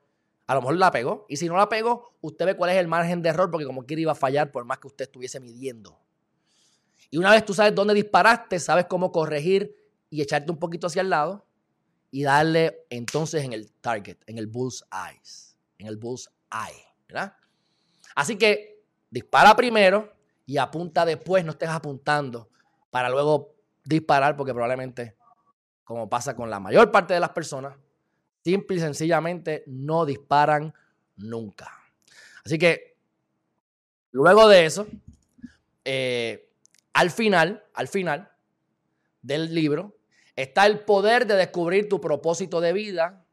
[0.47, 1.25] A lo mejor la pegó.
[1.29, 3.85] Y si no la pegó, usted ve cuál es el margen de error, porque como
[3.85, 5.99] quiera iba a fallar por más que usted estuviese midiendo.
[7.09, 9.75] Y una vez tú sabes dónde disparaste, sabes cómo corregir
[10.09, 11.45] y echarte un poquito hacia el lado
[12.11, 17.33] y darle entonces en el target, en el bull's eyes, en el bull's eye, ¿verdad?
[18.15, 20.13] Así que dispara primero
[20.45, 22.49] y apunta después, no estés apuntando
[22.89, 25.15] para luego disparar porque probablemente,
[25.83, 27.77] como pasa con la mayor parte de las personas,
[28.47, 30.73] Simple y sencillamente no disparan
[31.17, 31.69] nunca.
[32.45, 32.95] Así que,
[34.11, 34.87] luego de eso,
[35.83, 36.49] eh,
[36.93, 38.31] al final, al final
[39.21, 39.97] del libro,
[40.37, 43.25] está el poder de descubrir tu propósito de vida.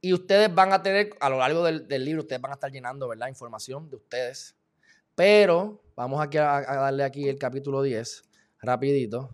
[0.00, 3.08] Y ustedes van a tener, a lo largo del, libro, ustedes van a estar llenando,
[3.08, 3.26] ¿verdad?
[3.26, 4.54] Información de ustedes.
[5.16, 8.22] Pero vamos aquí a, a darle aquí el capítulo 10,
[8.60, 9.32] rapidito.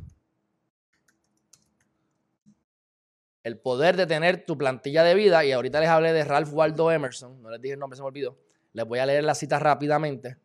[3.43, 6.91] El poder de tener tu plantilla de vida, y ahorita les hablé de Ralph Waldo
[6.91, 8.39] Emerson, no les dije el nombre, se me olvidó,
[8.73, 10.39] les voy a leer la cita rápidamente.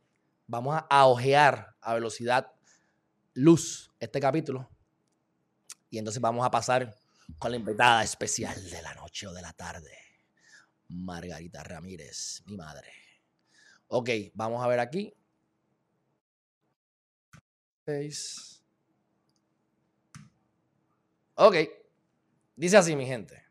[0.48, 2.52] Vamos a ojear a velocidad
[3.34, 4.70] luz este capítulo.
[5.90, 6.96] Y entonces vamos a pasar
[7.38, 9.92] con la invitada especial de la noche o de la tarde,
[10.90, 12.92] Margarita Ramírez, mi madre.
[13.88, 15.14] Ok, vamos a ver aquí.
[21.36, 21.56] Ok.
[22.58, 23.44] Dice así, mi gente.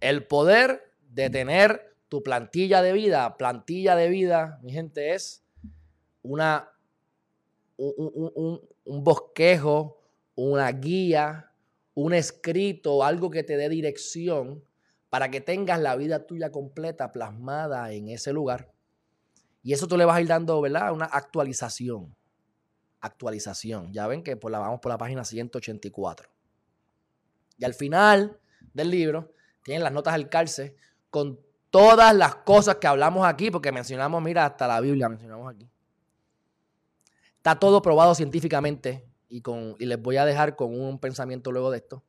[0.00, 5.44] El poder de tener tu plantilla de vida, plantilla de vida, mi gente, es
[6.22, 6.70] una,
[7.76, 10.02] un, bosquejo,
[10.34, 11.52] una guía,
[11.94, 14.64] un escrito, algo que te dé dirección
[15.08, 18.72] para que tengas la vida tuya completa plasmada en ese lugar.
[19.62, 20.92] Y eso tú le vas a ir dando, ¿verdad?
[20.92, 22.16] Una actualización.
[23.00, 23.92] Actualización.
[23.92, 26.28] Ya ven que por la, vamos por la página 184.
[27.58, 28.40] Y al final
[28.72, 30.76] del libro, tienen las notas al calce
[31.10, 35.68] con todas las cosas que hablamos aquí, porque mencionamos, mira, hasta la Biblia mencionamos aquí.
[37.36, 41.70] Está todo probado científicamente y, con, y les voy a dejar con un pensamiento luego
[41.70, 42.02] de esto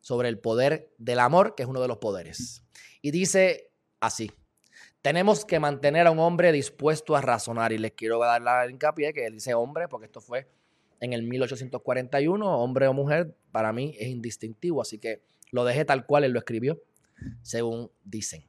[0.00, 2.62] sobre el poder del amor, que es uno de los poderes.
[3.02, 4.32] Y dice así,
[5.02, 7.72] tenemos que mantener a un hombre dispuesto a razonar.
[7.72, 10.48] Y les quiero dar la hincapié que él dice hombre, porque esto fue
[11.00, 16.06] en el 1841, hombre o mujer, para mí es indistintivo, así que lo dejé tal
[16.06, 16.80] cual él lo escribió,
[17.42, 18.44] según dicen.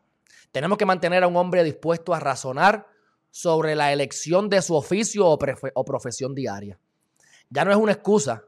[0.51, 2.87] Tenemos que mantener a un hombre dispuesto a razonar
[3.31, 6.77] sobre la elección de su oficio o, profesión diaria.
[7.49, 8.43] Ya no es una excusa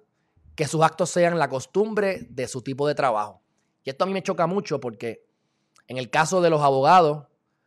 [0.56, 3.42] que sus actos sean la costumbre de su tipo de trabajo.
[3.84, 5.26] Y esto a mí me choca mucho porque
[5.88, 7.26] en el caso de los abogados,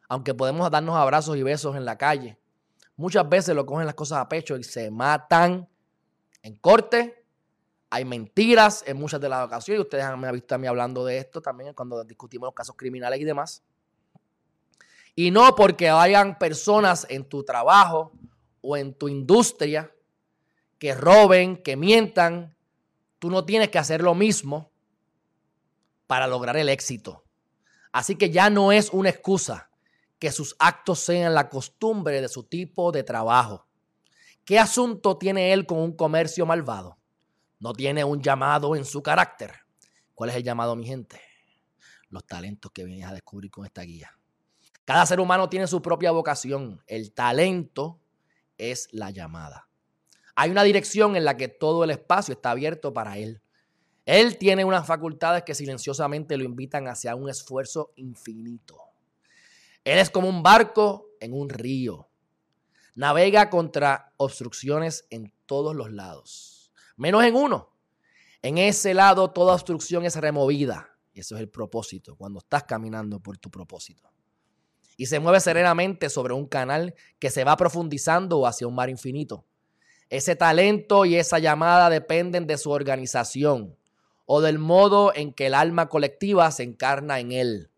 [0.09, 2.39] aunque podemos darnos abrazos y besos en la calle,
[2.97, 5.69] muchas veces lo cogen las cosas a pecho y se matan
[6.43, 7.26] en corte.
[7.91, 9.83] Hay mentiras en muchas de las ocasiones.
[9.83, 13.21] Ustedes me han visto a mí hablando de esto también cuando discutimos los casos criminales
[13.21, 13.63] y demás.
[15.15, 18.13] Y no porque hayan personas en tu trabajo
[18.61, 19.93] o en tu industria
[20.79, 22.55] que roben, que mientan,
[23.19, 24.71] tú no tienes que hacer lo mismo
[26.07, 27.25] para lograr el éxito.
[27.93, 29.71] Así que ya no es una excusa
[30.19, 33.67] que sus actos sean la costumbre de su tipo de trabajo.
[34.45, 36.99] ¿Qué asunto tiene él con un comercio malvado?
[37.59, 39.53] No tiene un llamado en su carácter.
[40.15, 41.21] ¿Cuál es el llamado, mi gente?
[42.11, 44.17] Los talentos que vienes a descubrir con esta guía.
[44.85, 46.83] Cada ser humano tiene su propia vocación.
[46.87, 48.01] El talento
[48.57, 49.69] es la llamada.
[50.35, 53.41] Hay una dirección en la que todo el espacio está abierto para él.
[54.05, 58.79] Él tiene unas facultades que silenciosamente lo invitan hacia un esfuerzo infinito.
[59.83, 62.09] Él es como un barco en un río.
[62.95, 66.56] Navega contra obstrucciones en todos los lados,
[66.97, 67.71] menos en uno.
[68.43, 70.91] En ese lado toda obstrucción es removida.
[71.13, 74.11] Y eso es el propósito, cuando estás caminando por tu propósito
[74.97, 79.45] y se mueve serenamente sobre un canal que se va profundizando hacia un mar infinito.
[80.09, 83.77] Ese talento y esa llamada dependen de su organización
[84.25, 87.71] o del modo en que el alma colectiva se encarna en él.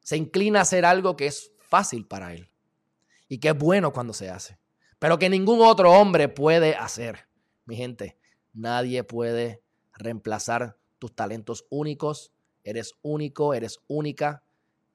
[0.00, 2.50] Se inclina a hacer algo que es fácil para él
[3.28, 4.58] y que es bueno cuando se hace,
[4.98, 7.28] pero que ningún otro hombre puede hacer.
[7.64, 8.18] Mi gente,
[8.52, 9.62] nadie puede
[9.94, 12.32] reemplazar tus talentos únicos.
[12.64, 14.42] Eres único, eres única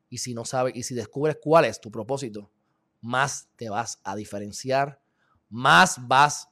[0.10, 2.50] y si no sabes, y si descubres cuál es tu propósito,
[3.02, 5.02] más te vas a diferenciar,
[5.50, 6.50] más vas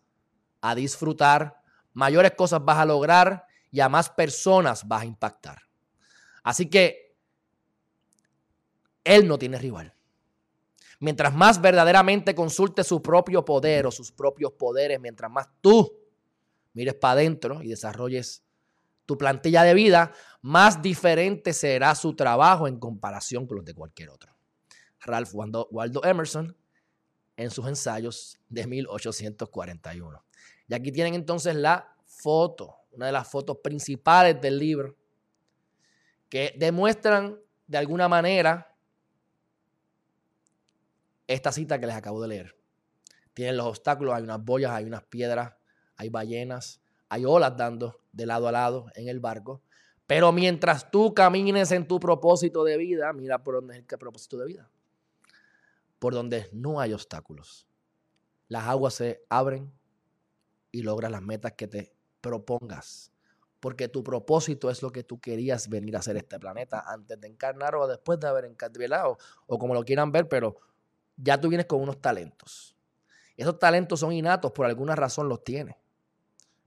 [0.61, 1.61] a disfrutar,
[1.93, 5.61] mayores cosas vas a lograr y a más personas vas a impactar.
[6.43, 7.15] Así que
[9.03, 9.93] él no tiene rival.
[10.99, 16.04] Mientras más verdaderamente consulte su propio poder o sus propios poderes, mientras más tú
[16.75, 18.43] mires para adentro y desarrolles
[19.05, 24.09] tu plantilla de vida, más diferente será su trabajo en comparación con los de cualquier
[24.09, 24.35] otro.
[25.01, 26.55] Ralph Waldo Emerson
[27.37, 30.25] en sus ensayos de 1841.
[30.67, 34.95] Y aquí tienen entonces la foto, una de las fotos principales del libro,
[36.29, 38.75] que demuestran de alguna manera
[41.27, 42.57] esta cita que les acabo de leer.
[43.33, 45.54] Tienen los obstáculos, hay unas boyas, hay unas piedras,
[45.97, 49.61] hay ballenas, hay olas dando de lado a lado en el barco.
[50.07, 54.37] Pero mientras tú camines en tu propósito de vida, mira por dónde es el propósito
[54.37, 54.69] de vida.
[55.99, 57.67] Por donde no hay obstáculos.
[58.47, 59.71] Las aguas se abren
[60.71, 63.11] y logras las metas que te propongas.
[63.59, 67.27] Porque tu propósito es lo que tú querías venir a hacer este planeta antes de
[67.27, 70.57] encarnar o después de haber encarnado o como lo quieran ver, pero
[71.17, 72.75] ya tú vienes con unos talentos.
[73.35, 75.75] Esos talentos son innatos, por alguna razón los tienes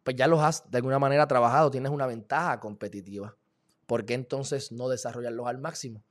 [0.09, 3.37] pues ya los has de alguna manera trabajado, tienes una ventaja competitiva.
[3.85, 6.03] ¿Por qué entonces no desarrollarlos al máximo?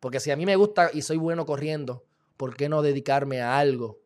[0.00, 2.02] Porque si a mí me gusta y soy bueno corriendo,
[2.38, 4.00] ¿por qué no dedicarme a algo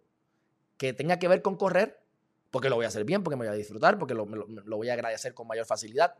[0.78, 2.02] que tenga que ver con correr?
[2.50, 4.94] Porque lo voy a hacer bien, porque me voy a disfrutar, porque lo, voy a
[4.94, 6.16] agradecer con mayor facilidad.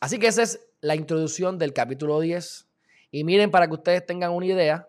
[0.00, 2.66] Así que esa es la introducción del capítulo 10.
[3.12, 4.88] Y miren para que ustedes tengan una idea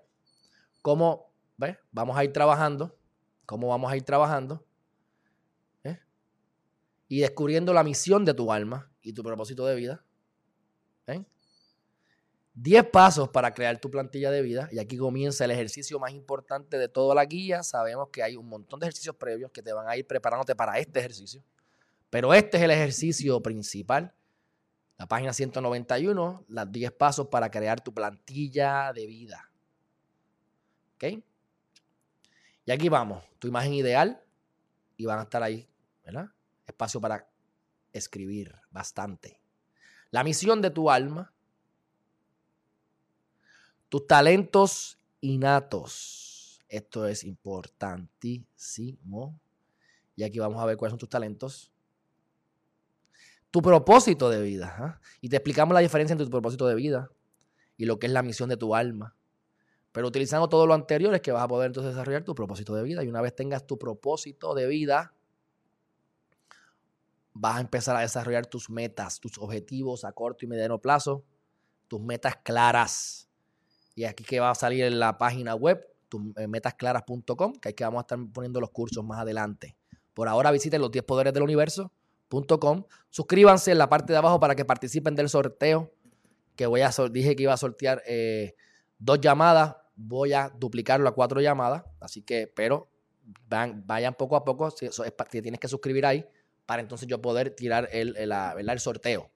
[0.82, 1.78] cómo ¿ves?
[1.92, 2.98] vamos a ir trabajando,
[3.46, 4.66] cómo vamos a ir trabajando
[7.12, 10.02] y descubriendo la misión de tu alma y tu propósito de vida.
[11.06, 11.28] ¿Ven?
[12.54, 14.70] 10 pasos para crear tu plantilla de vida.
[14.72, 17.64] Y aquí comienza el ejercicio más importante de toda la guía.
[17.64, 20.80] Sabemos que hay un montón de ejercicios previos que te van a ir preparándote para
[20.80, 21.44] este ejercicio.
[22.10, 24.14] Pero este es el ejercicio principal.
[24.98, 29.52] La página 191, las 10 pasos para crear tu plantilla de vida.
[30.96, 31.22] ¿Ok?
[32.64, 34.24] Y aquí vamos, tu imagen ideal.
[34.96, 35.68] Y van a estar ahí,
[36.06, 36.30] ¿verdad?
[36.72, 37.30] Espacio para
[37.94, 39.40] escribir bastante.
[40.10, 41.32] La misión de tu alma,
[43.90, 49.40] tus talentos innatos, Esto es importantísimo.
[50.16, 51.70] Y aquí vamos a ver cuáles son tus talentos.
[53.50, 54.74] Tu propósito de vida.
[54.78, 55.02] ¿ah?
[55.20, 57.12] Y te explicamos la diferencia entre tu propósito de vida
[57.76, 59.18] y lo que es la misión de tu alma.
[59.92, 62.84] Pero utilizando todo lo anterior es que vas a poder entonces desarrollar tu propósito de
[62.84, 63.04] vida.
[63.04, 65.14] Y una vez tengas tu propósito de vida,
[67.34, 71.24] vas a empezar a desarrollar tus metas, tus objetivos a corto y mediano plazo,
[71.88, 73.30] tus metas claras.
[73.96, 75.86] Y aquí que va a salir en la página web,
[76.38, 79.76] eh, metasclaras.com, que que vamos a estar poniendo los cursos más adelante.
[80.14, 82.86] Por ahora visiten los 10 poderes del universo.com.
[83.10, 85.92] Suscríbanse en la parte de abajo para que participen del sorteo
[86.56, 88.56] que voy a dije que iba a sortear eh,
[89.00, 91.84] dos llamadas voy a duplicarlo a cuatro llamadas.
[92.00, 92.90] Así que, pero
[93.48, 94.72] vayan poco a poco.
[94.72, 96.26] Si, eso es, tienes que suscribir ahí
[96.80, 99.32] entonces yo poder tirar el, el, sorteo.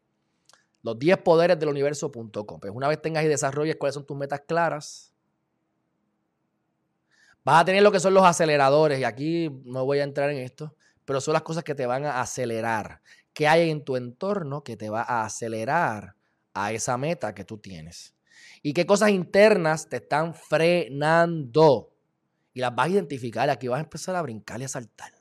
[0.82, 2.60] Los 10 poderes del universo.com.
[2.60, 5.14] Pues una vez tengas y desarrolles cuáles son tus metas claras,
[7.44, 9.00] vas a tener lo que son los aceleradores.
[9.00, 10.76] Y aquí no voy a entrar en esto,
[11.06, 13.02] pero son las cosas que te van a acelerar.
[13.34, 16.16] ¿Qué hay en tu entorno que te va a acelerar
[16.54, 18.16] a esa meta que tú tienes?
[18.66, 21.94] y qué cosas internas te están frenando.
[22.52, 23.48] Y las vas a identificar.
[23.48, 25.12] Aquí vas a empezar a brincar y a saltar.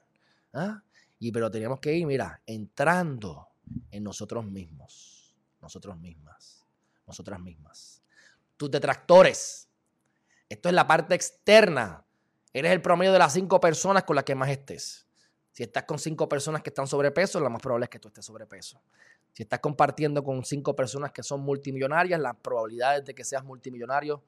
[0.54, 0.82] ¿ah?
[1.18, 3.48] Y pero tenemos que ir, mira, entrando
[3.90, 5.34] en nosotros mismos.
[5.60, 6.64] Nosotros mismas.
[7.06, 8.02] Nosotras mismas.
[8.56, 9.68] Tus detractores.
[10.48, 12.04] Esto es la parte externa.
[12.52, 15.06] Eres el promedio de las cinco personas con las que más estés.
[15.50, 18.24] Si estás con cinco personas que están sobrepeso, lo más probable es que tú estés
[18.24, 18.82] sobrepeso.
[19.32, 24.22] Si estás compartiendo con cinco personas que son multimillonarias, las probabilidades de que seas multimillonario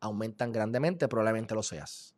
[0.00, 2.14] aumentan grandemente, probablemente lo seas.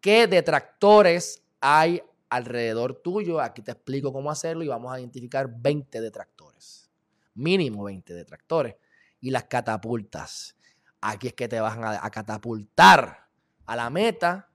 [0.00, 3.40] ¿Qué detractores hay alrededor tuyo?
[3.40, 6.90] Aquí te explico cómo hacerlo y vamos a identificar 20 detractores.
[7.34, 8.76] Mínimo 20 detractores.
[9.20, 10.56] Y las catapultas.
[11.00, 13.28] Aquí es que te van a, a catapultar
[13.66, 14.50] a la meta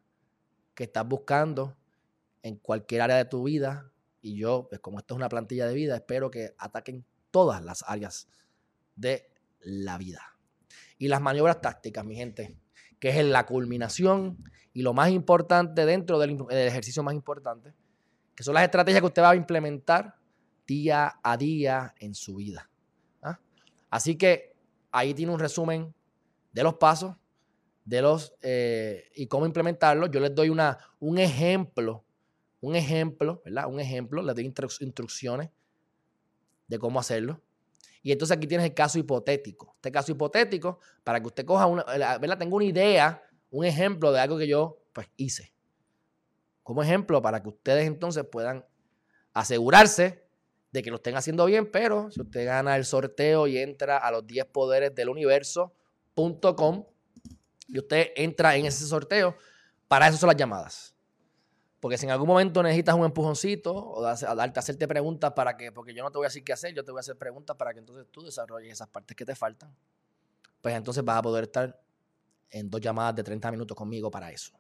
[0.74, 1.78] que estás buscando
[2.42, 5.74] en cualquier área de tu vida, y yo, pues como esto es una plantilla de
[5.74, 8.28] vida, espero que ataquen todas las áreas
[8.96, 10.38] de la vida.
[10.98, 12.58] Y las maniobras tácticas, mi gente,
[13.04, 14.38] que es la culminación
[14.72, 17.74] y lo más importante dentro del, ejercicio más importante,
[18.34, 20.16] que son las estrategias que usted va a implementar
[20.66, 22.70] día a día en su vida.
[23.22, 23.38] ¿ah?
[23.90, 24.56] Así que
[24.90, 25.94] ahí tiene un resumen
[26.54, 27.14] de los pasos
[27.84, 30.10] de los eh, y cómo implementarlos.
[30.10, 32.06] Yo les doy una, un ejemplo
[32.62, 33.68] un ejemplo, ¿verdad?
[33.68, 35.50] Un ejemplo, le doy instrucciones
[36.70, 37.42] de cómo hacerlo.
[38.04, 39.74] Y entonces aquí tienes el caso hipotético.
[39.78, 42.38] Este caso hipotético, para que usted coja una, ¿verdad?
[42.38, 45.54] Tengo una idea, un ejemplo de algo que yo pues hice.
[46.64, 48.66] Como ejemplo, para que ustedes entonces puedan
[49.34, 50.24] asegurarse
[50.72, 54.12] de que lo estén haciendo bien, pero si usted gana el sorteo y entra a
[54.12, 56.86] los 10 poderes del universo.com
[57.70, 59.36] y usted entra en ese sorteo,
[59.88, 60.93] para eso son las llamadas.
[61.84, 65.94] Porque si en algún momento necesitas un empujoncito o darte, hacerte preguntas para que, porque
[65.94, 67.74] yo no te voy a decir qué hacer, yo te voy a hacer preguntas para
[67.74, 69.76] que entonces tú desarrolles esas partes que te faltan.
[70.62, 71.78] Pues entonces vas a poder estar
[72.52, 74.54] en dos llamadas de 30 minutos conmigo para eso.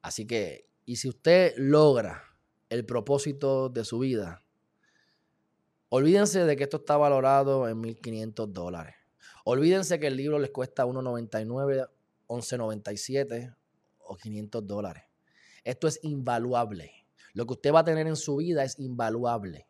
[0.00, 2.22] Así que, y si usted logra
[2.68, 4.44] el propósito de su vida,
[5.88, 8.94] olvídense de que esto está valorado en 1.500 dólares.
[9.44, 11.88] Olvídense que el libro les cuesta 1.99,
[12.28, 13.56] 11.97
[13.98, 15.09] o 500 dólares.
[15.64, 16.92] Esto es invaluable.
[17.32, 19.66] Lo que usted va a tener en su vida es invaluable.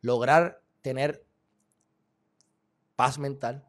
[0.00, 1.24] Lograr tener
[2.96, 3.66] paz mental,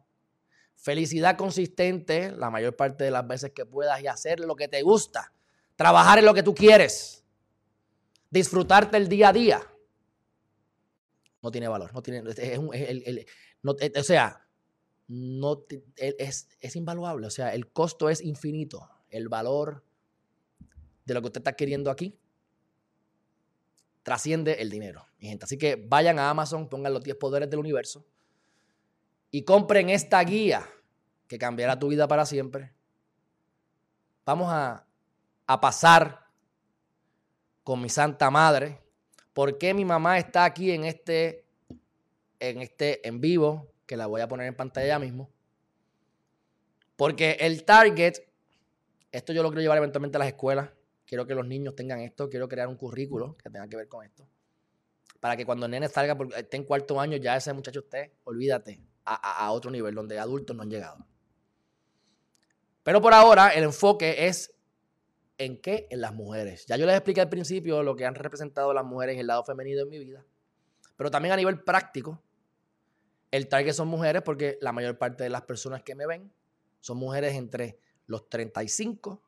[0.74, 4.82] felicidad consistente la mayor parte de las veces que puedas y hacer lo que te
[4.82, 5.32] gusta,
[5.76, 7.24] trabajar en lo que tú quieres,
[8.30, 9.62] disfrutarte el día a día.
[11.42, 14.46] No tiene valor, no tiene, o sea,
[15.08, 15.64] no,
[15.96, 19.84] es, es invaluable, o sea, el costo es infinito, el valor
[21.04, 22.18] de lo que usted está queriendo aquí
[24.02, 25.44] trasciende el dinero, mi gente.
[25.44, 28.04] Así que vayan a Amazon, pongan los 10 poderes del universo
[29.30, 30.68] y compren esta guía
[31.28, 32.72] que cambiará tu vida para siempre.
[34.24, 34.86] Vamos a,
[35.46, 36.26] a pasar
[37.64, 38.80] con mi Santa Madre.
[39.32, 41.46] ¿Por qué mi mamá está aquí en este,
[42.38, 43.72] en este en vivo?
[43.86, 45.30] Que la voy a poner en pantalla ya mismo.
[46.96, 48.14] Porque el target,
[49.10, 50.70] esto yo lo quiero llevar eventualmente a las escuelas
[51.12, 54.02] quiero que los niños tengan esto, quiero crear un currículo que tenga que ver con
[54.02, 54.26] esto.
[55.20, 58.80] Para que cuando el nene salga, esté en cuarto año, ya ese muchacho esté, olvídate,
[59.04, 61.06] a, otro nivel donde adultos no han llegado.
[62.82, 64.54] Pero por ahora el enfoque es
[65.36, 65.86] en qué?
[65.90, 66.64] En las mujeres.
[66.64, 69.44] Ya yo les expliqué al principio lo que han representado las mujeres en el lado
[69.44, 70.24] femenino en mi vida.
[70.96, 72.22] Pero también a nivel práctico,
[73.30, 76.32] el target son mujeres porque la mayor parte de las personas que me ven
[76.80, 79.20] son mujeres entre los 35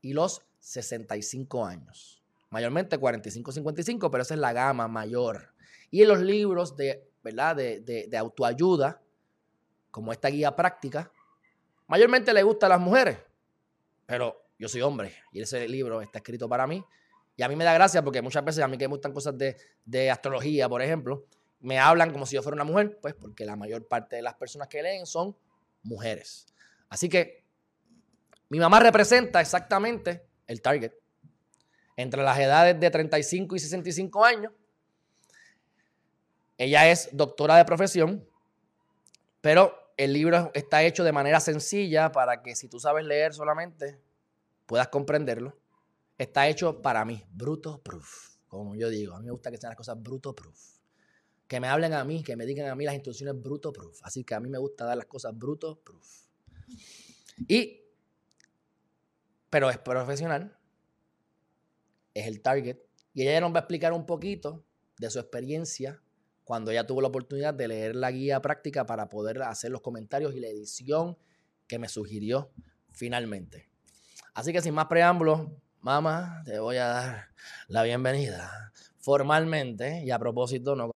[0.00, 2.22] y los 65 años.
[2.50, 5.54] Mayormente 45-55, pero esa es la gama mayor.
[5.90, 7.56] Y en los libros de, ¿verdad?
[7.56, 9.00] De, de, autoayuda,
[9.90, 11.10] como esta guía práctica,
[11.86, 13.18] mayormente le gusta a las mujeres,
[14.04, 16.84] pero yo soy hombre y ese libro está escrito para mí.
[17.34, 19.38] Y a mí me da gracia porque muchas veces a mí que me gustan cosas
[19.38, 19.56] de,
[19.86, 21.24] de astrología, por ejemplo,
[21.60, 24.34] me hablan como si yo fuera una mujer, pues porque la mayor parte de las
[24.34, 25.34] personas que leen son
[25.82, 26.46] mujeres.
[26.90, 27.42] Así que
[28.50, 30.92] mi mamá representa exactamente el target.
[31.96, 34.52] Entre las edades de 35 y 65 años,
[36.56, 38.26] ella es doctora de profesión,
[39.40, 43.98] pero el libro está hecho de manera sencilla para que si tú sabes leer solamente,
[44.66, 45.56] puedas comprenderlo.
[46.18, 49.14] Está hecho para mí, bruto proof, como yo digo.
[49.14, 50.58] A mí me gusta que sean las cosas bruto proof.
[51.46, 54.00] Que me hablen a mí, que me digan a mí las instrucciones bruto proof.
[54.02, 56.06] Así que a mí me gusta dar las cosas bruto proof.
[57.48, 57.80] Y,
[59.50, 60.56] pero es profesional,
[62.14, 62.78] es el target,
[63.14, 64.64] y ella nos va a explicar un poquito
[64.98, 66.02] de su experiencia
[66.44, 70.34] cuando ella tuvo la oportunidad de leer la guía práctica para poder hacer los comentarios
[70.34, 71.18] y la edición
[71.66, 72.50] que me sugirió
[72.92, 73.68] finalmente.
[74.34, 75.48] Así que sin más preámbulos,
[75.80, 77.28] mamá, te voy a dar
[77.66, 80.90] la bienvenida formalmente y a propósito no.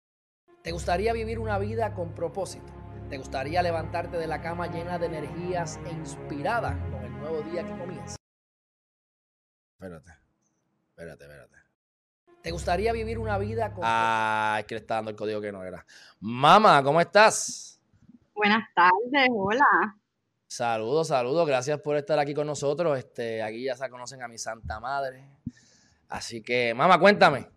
[0.62, 2.72] ¿Te gustaría vivir una vida con propósito?
[3.10, 7.66] ¿Te gustaría levantarte de la cama llena de energías e inspirada con el nuevo día
[7.66, 8.21] que comienza?
[9.82, 10.12] Espérate,
[10.90, 11.56] espérate, espérate.
[12.40, 13.82] ¿Te gustaría vivir una vida con...
[13.84, 15.84] Ah, es que le está dando el código que no era.
[16.20, 17.80] Mamá, ¿cómo estás?
[18.32, 19.96] Buenas tardes, hola.
[20.46, 22.96] Saludos, saludos, gracias por estar aquí con nosotros.
[22.96, 25.26] Este, aquí ya se conocen a mi santa madre.
[26.08, 27.48] Así que, mamá, cuéntame.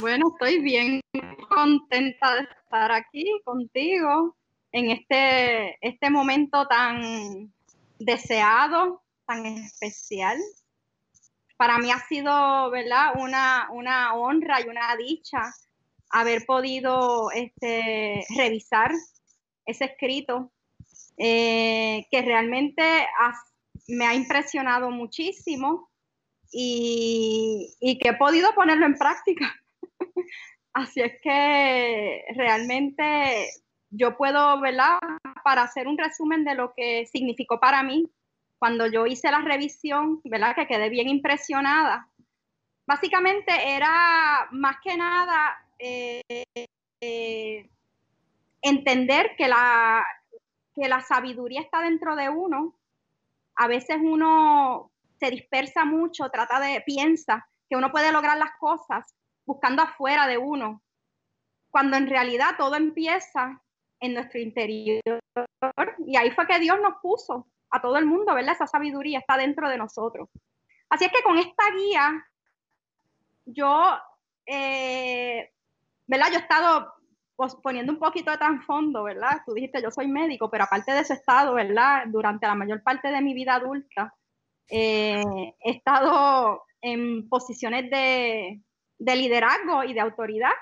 [0.00, 1.02] Bueno, estoy bien
[1.50, 4.34] contenta de estar aquí contigo
[4.72, 7.52] en este, este momento tan
[7.98, 10.38] deseado, tan especial.
[11.58, 13.14] Para mí ha sido, ¿verdad?
[13.16, 15.52] Una, una honra y una dicha
[16.08, 18.92] haber podido este, revisar
[19.66, 20.52] ese escrito
[21.16, 22.82] eh, que realmente
[23.88, 25.90] me ha impresionado muchísimo
[26.52, 29.52] y, y, que he podido ponerlo en práctica.
[30.72, 33.50] Así es que realmente
[33.90, 35.00] yo puedo, ¿verdad?
[35.42, 38.08] Para hacer un resumen de lo que significó para mí
[38.58, 40.54] cuando yo hice la revisión, ¿verdad?
[40.54, 42.08] Que quedé bien impresionada.
[42.86, 46.22] Básicamente era más que nada eh,
[47.00, 47.70] eh,
[48.62, 50.04] entender que la,
[50.74, 52.74] que la sabiduría está dentro de uno.
[53.54, 54.90] A veces uno
[55.20, 59.04] se dispersa mucho, trata de, piensa que uno puede lograr las cosas
[59.44, 60.82] buscando afuera de uno,
[61.70, 63.62] cuando en realidad todo empieza
[64.00, 65.02] en nuestro interior.
[66.06, 68.54] Y ahí fue que Dios nos puso a todo el mundo, ¿verdad?
[68.54, 70.28] Esa sabiduría está dentro de nosotros.
[70.88, 72.26] Así es que con esta guía,
[73.44, 73.98] yo,
[74.46, 75.52] eh,
[76.06, 76.28] ¿verdad?
[76.30, 76.94] Yo he estado
[77.36, 79.42] pues, poniendo un poquito de trasfondo, ¿verdad?
[79.46, 82.04] Tú dijiste, yo soy médico, pero aparte de ese estado, ¿verdad?
[82.06, 84.14] Durante la mayor parte de mi vida adulta,
[84.68, 85.22] eh,
[85.60, 88.60] he estado en posiciones de,
[88.98, 90.52] de liderazgo y de autoridad.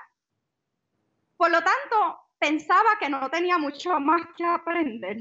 [1.35, 5.17] Por lo tanto, pensaba que no tenía mucho más que aprender.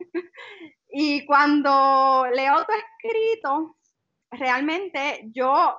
[0.98, 3.76] y cuando leo tu escrito,
[4.30, 5.76] realmente yo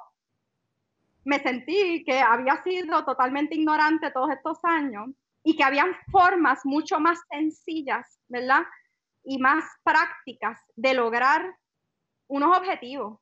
[1.26, 5.10] me sentí que había sido totalmente ignorante todos estos años
[5.44, 8.62] y que habían formas mucho más sencillas, ¿verdad?
[9.24, 11.52] Y más prácticas de lograr
[12.28, 13.20] unos objetivos.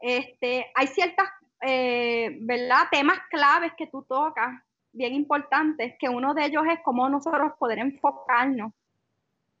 [0.00, 1.28] Este, hay ciertas,
[1.60, 2.88] eh, ¿verdad?
[2.90, 4.58] Temas claves que tú tocas
[4.90, 8.72] bien importantes, que uno de ellos es cómo nosotros poder enfocarnos.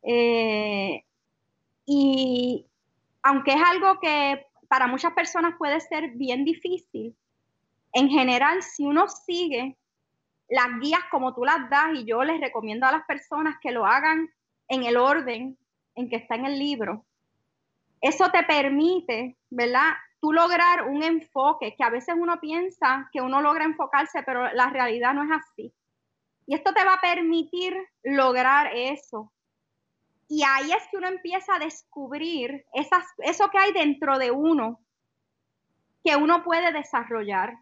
[0.02, 1.04] Eh,
[1.86, 2.66] y
[3.22, 7.16] aunque es algo que para muchas personas puede ser bien difícil,
[7.92, 9.76] en general, si uno sigue
[10.48, 13.86] las guías como tú las das, y yo les recomiendo a las personas que lo
[13.86, 14.28] hagan
[14.68, 15.56] en el orden
[15.94, 17.04] en que está en el libro,
[18.00, 19.94] eso te permite, ¿verdad?
[20.24, 24.70] tú lograr un enfoque, que a veces uno piensa que uno logra enfocarse, pero la
[24.70, 25.70] realidad no es así.
[26.46, 29.33] Y esto te va a permitir lograr eso.
[30.28, 34.80] Y ahí es que uno empieza a descubrir esas, eso que hay dentro de uno,
[36.02, 37.54] que uno puede desarrollar.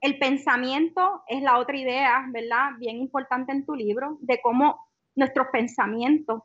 [0.00, 2.72] El pensamiento es la otra idea, ¿verdad?
[2.78, 6.42] Bien importante en tu libro, de cómo nuestros pensamientos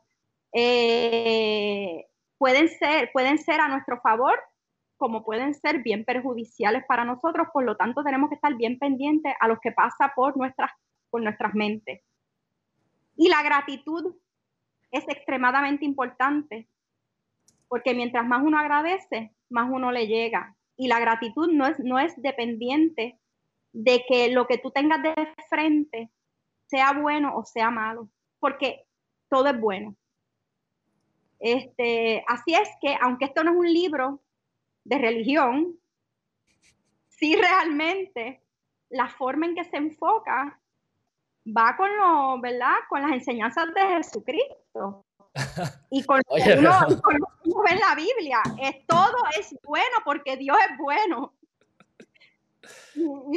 [0.52, 2.06] eh,
[2.38, 4.38] pueden, ser, pueden ser a nuestro favor
[5.02, 9.34] como pueden ser bien perjudiciales para nosotros, por lo tanto tenemos que estar bien pendientes
[9.40, 10.70] a lo que pasa por nuestras,
[11.10, 12.02] por nuestras mentes.
[13.16, 14.14] Y la gratitud
[14.92, 16.68] es extremadamente importante,
[17.68, 20.54] porque mientras más uno agradece, más uno le llega.
[20.76, 23.18] Y la gratitud no es, no es dependiente
[23.72, 25.14] de que lo que tú tengas de
[25.48, 26.10] frente
[26.66, 28.84] sea bueno o sea malo, porque
[29.28, 29.96] todo es bueno.
[31.40, 34.22] Este, así es que, aunque esto no es un libro
[34.84, 35.76] de religión,
[37.08, 38.42] sí realmente
[38.90, 40.61] la forma en que se enfoca
[41.46, 42.74] va con lo, ¿verdad?
[42.88, 45.04] Con las enseñanzas de Jesucristo.
[45.90, 48.42] Y con, lo que uno, ve en la Biblia.
[48.60, 51.34] Es, todo es bueno porque Dios es bueno.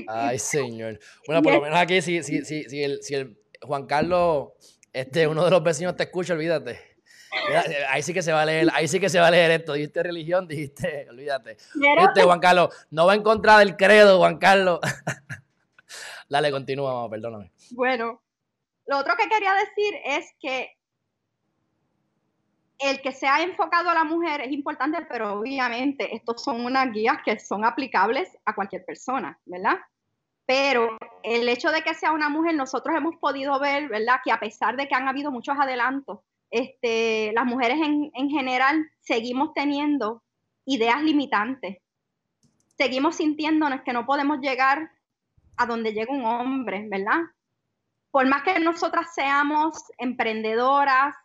[0.07, 0.99] Ay, señor.
[1.27, 4.49] Bueno, por lo menos aquí, si, si, si, si, el, si el Juan Carlos,
[4.91, 6.95] este, uno de los vecinos te escucha, olvídate.
[7.89, 9.73] Ahí sí que se va a leer, ahí sí que se va a leer esto.
[9.73, 11.57] Dijiste religión, dijiste, olvídate.
[11.73, 14.79] Dijiste, Juan Carlos, no va en contra del credo, Juan Carlos.
[16.29, 17.51] Dale, continúa, perdóname.
[17.72, 18.22] Bueno,
[18.88, 20.76] lo otro que quería decir es que
[22.80, 26.91] el que se ha enfocado a la mujer es importante, pero obviamente estos son unas
[26.91, 29.80] guías que son aplicables a cualquier persona, ¿verdad?
[30.45, 34.20] Pero el hecho de que sea una mujer, nosotros hemos podido ver, ¿verdad?
[34.24, 36.20] Que a pesar de que han habido muchos adelantos,
[36.51, 40.22] este, las mujeres en, en general seguimos teniendo
[40.66, 41.78] ideas limitantes.
[42.78, 44.91] Seguimos sintiéndonos que no podemos llegar
[45.57, 47.22] a donde llega un hombre, ¿verdad?
[48.16, 51.18] Por más que nosotras seamos emprendedoras,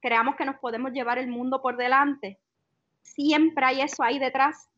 [0.00, 2.40] creamos que nos podemos llevar el mundo por delante,
[3.00, 4.68] siempre hay eso ahí detrás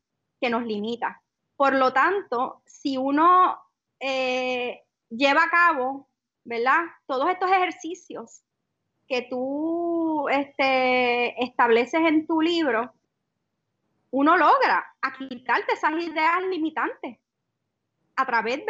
[0.43, 1.23] que nos limita.
[1.57, 3.59] Por lo tanto, si uno
[3.99, 6.07] eh, lleva a cabo,
[6.45, 6.83] ¿verdad?
[7.07, 8.43] Todos estos ejercicios
[9.09, 12.93] que tú este, estableces en tu libro,
[14.11, 14.85] uno logra
[15.17, 17.24] quitarte esas ideas limitantes
[18.17, 18.63] a través.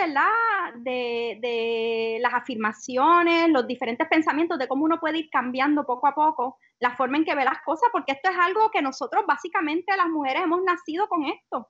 [0.77, 6.59] De, las afirmaciones, los diferentes pensamientos, de cómo uno puede ir cambiando poco a poco
[6.81, 10.09] la forma en que ve las cosas, porque esto es algo que nosotros básicamente las
[10.09, 11.69] mujeres hemos nacido con esto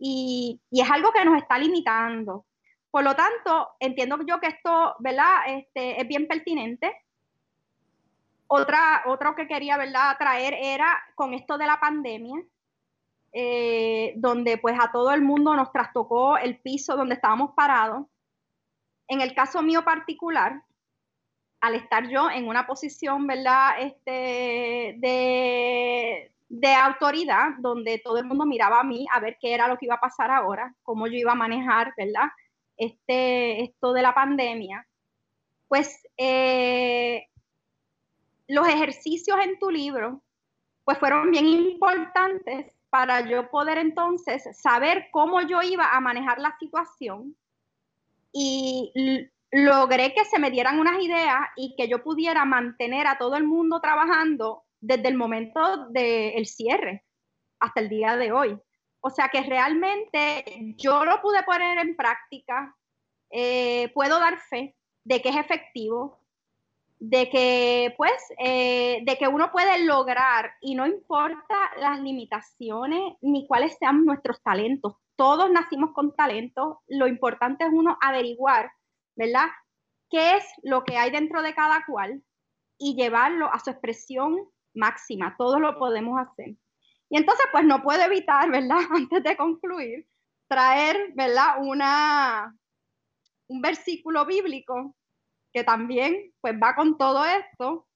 [0.00, 2.46] y, es algo que nos está limitando.
[2.90, 4.96] Por lo tanto, entiendo yo que esto.
[5.46, 6.92] Este, es bien pertinente.
[8.48, 9.78] Otra, otro que quería
[10.18, 12.42] traer era con esto de la pandemia,
[13.32, 18.06] eh, donde pues a todo el mundo nos trastocó el piso donde estábamos parados.
[19.08, 20.62] En el caso mío particular,
[21.60, 23.80] al estar yo en una posición, ¿verdad?
[23.80, 29.68] Este, de, de autoridad, donde todo el mundo miraba a mí a ver qué era
[29.68, 32.30] lo que iba a pasar ahora, cómo yo iba a manejar, ¿verdad?
[32.76, 34.86] Este, esto de la pandemia.
[35.68, 37.26] Pues eh,
[38.48, 40.22] los ejercicios en tu libro,
[40.84, 46.56] pues fueron bien importantes para yo poder entonces saber cómo yo iba a manejar la
[46.58, 47.36] situación
[48.32, 48.92] y
[49.52, 53.44] logré que se me dieran unas ideas y que yo pudiera mantener a todo el
[53.44, 57.04] mundo trabajando desde el momento del cierre
[57.58, 58.58] hasta el día de hoy.
[59.00, 60.44] O sea que realmente
[60.76, 62.76] yo lo pude poner en práctica,
[63.30, 66.19] eh, puedo dar fe de que es efectivo,
[67.00, 73.46] de que pues eh, de que uno puede lograr y no importa las limitaciones ni
[73.46, 78.70] cuáles sean nuestros talentos todos nacimos con talentos lo importante es uno averiguar
[79.16, 79.46] verdad
[80.10, 82.22] qué es lo que hay dentro de cada cual
[82.78, 84.36] y llevarlo a su expresión
[84.74, 86.56] máxima todos lo podemos hacer.
[87.08, 90.06] Y entonces pues no puedo evitar verdad antes de concluir
[90.48, 92.54] traer verdad una
[93.48, 94.94] un versículo bíblico
[95.52, 97.86] que también pues va con todo esto.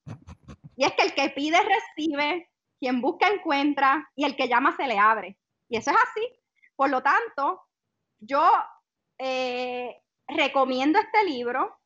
[0.77, 2.51] Y es que el que pide recibe,
[2.81, 5.39] quien busca encuentra y el que llama se le abre.
[5.69, 6.29] Y eso es así.
[6.77, 7.63] Por lo tanto,
[8.19, 8.51] yo
[9.19, 11.79] eh, recomiendo este libro.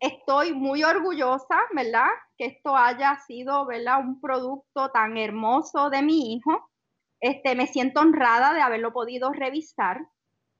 [0.00, 2.08] Estoy muy orgullosa, ¿verdad?
[2.36, 4.00] Que esto haya sido, ¿verdad?
[4.00, 6.70] Un producto tan hermoso de mi hijo.
[7.20, 10.06] Este, me siento honrada de haberlo podido revisar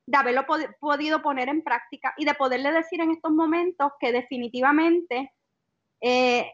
[0.07, 0.45] de haberlo
[0.81, 5.33] podido poner en práctica y de poderle decir en estos momentos que definitivamente
[6.01, 6.51] eh,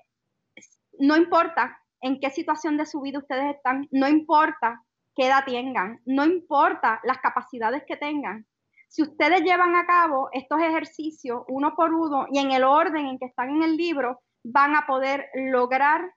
[0.98, 4.82] no importa en qué situación de su vida ustedes están, no importa
[5.14, 8.46] qué edad tengan, no importa las capacidades que tengan.
[8.88, 13.18] Si ustedes llevan a cabo estos ejercicios uno por uno y en el orden en
[13.18, 16.12] que están en el libro, van a poder lograr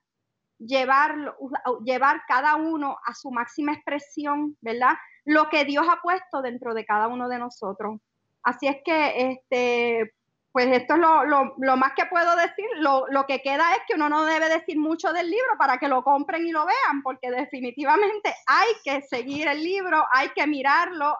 [0.58, 1.36] llevarlo,
[1.84, 4.94] llevar cada uno a su máxima expresión, ¿verdad?
[5.24, 8.00] Lo que Dios ha puesto dentro de cada uno de nosotros.
[8.42, 10.14] Así es que, este,
[10.52, 12.66] pues esto es lo, más que puedo decir.
[12.76, 15.88] Lo, lo, que queda es que uno no debe decir mucho del libro para que
[15.88, 21.16] lo compren y lo vean, porque definitivamente hay que seguir el libro, hay que mirarlo,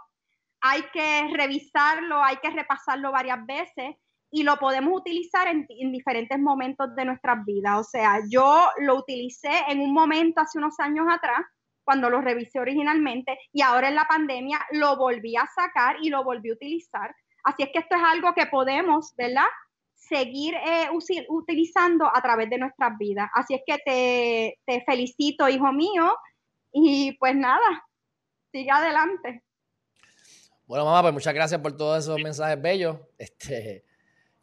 [0.60, 3.96] hay que revisarlo, hay que repasarlo varias veces
[4.30, 7.78] y lo podemos utilizar en, diferentes momentos de nuestras vidas.
[7.78, 11.40] O sea, yo lo utilicé en un momento hace unos años atrás,
[11.84, 16.24] cuando lo revisé originalmente, y ahora en la pandemia lo volví a sacar y lo
[16.24, 17.14] volví a utilizar.
[17.44, 19.46] Así es que esto es algo que podemos, ¿verdad?
[19.94, 20.88] Seguir eh,
[21.28, 23.30] utilizando a través de nuestras vidas.
[23.34, 26.14] Así es que te, te felicito, hijo mío,
[26.72, 27.84] y pues nada,
[28.50, 29.42] sigue adelante.
[30.66, 32.96] Bueno, mamá, pues muchas gracias por todos esos mensajes bellos.
[33.18, 33.84] Este,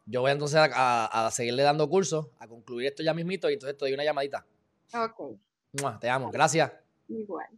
[0.06, 3.84] yo voy entonces a, seguirle dando cursos, a concluir esto ya mismito y entonces te
[3.84, 4.46] doy una llamadita.
[4.94, 5.38] Ok.
[6.00, 6.30] Te amo.
[6.30, 6.72] Gracias.
[7.08, 7.48] Igual.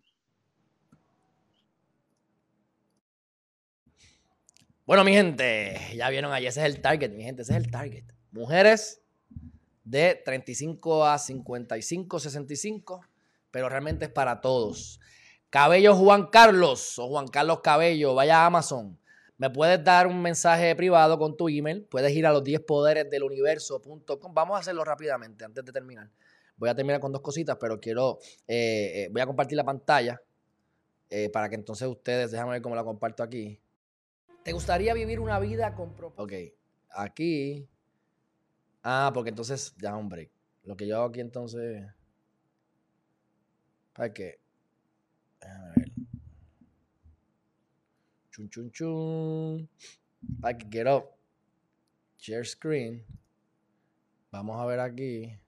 [4.87, 7.71] Bueno, mi gente, ya vieron ahí, ese es el target, mi gente, ese es el
[7.71, 8.05] target.
[8.33, 9.03] Mujeres
[9.83, 13.01] de 35 a 55, 65,
[13.51, 15.01] pero realmente es para todos.
[15.49, 18.99] Cabello Juan Carlos o Juan Carlos Cabello, vaya a Amazon
[19.37, 21.85] me puedes dar un mensaje privado con tu email.
[21.91, 24.33] Puedes ir a los 10 poderes del universo.com.
[24.33, 26.11] Vamos a hacerlo rápidamente antes de terminar.
[26.57, 28.19] Voy a terminar con dos cositas, pero quiero.
[28.47, 30.21] Eh, eh, voy a compartir la pantalla
[31.11, 32.31] eh, para que entonces ustedes.
[32.31, 33.61] Déjame ver cómo la comparto aquí.
[34.43, 36.23] ¿Te gustaría vivir una vida con propósito?
[36.23, 36.33] Ok,
[36.91, 37.69] aquí.
[38.83, 39.75] Ah, porque entonces.
[39.81, 40.31] Ya, hombre.
[40.63, 41.85] Lo que yo hago aquí entonces.
[43.93, 44.39] ¿Para qué?
[45.41, 45.93] Déjame ver.
[48.31, 49.69] Chun, chun, chun.
[50.41, 51.17] Para que quiero
[52.19, 53.05] share screen.
[54.31, 55.39] Vamos a ver aquí.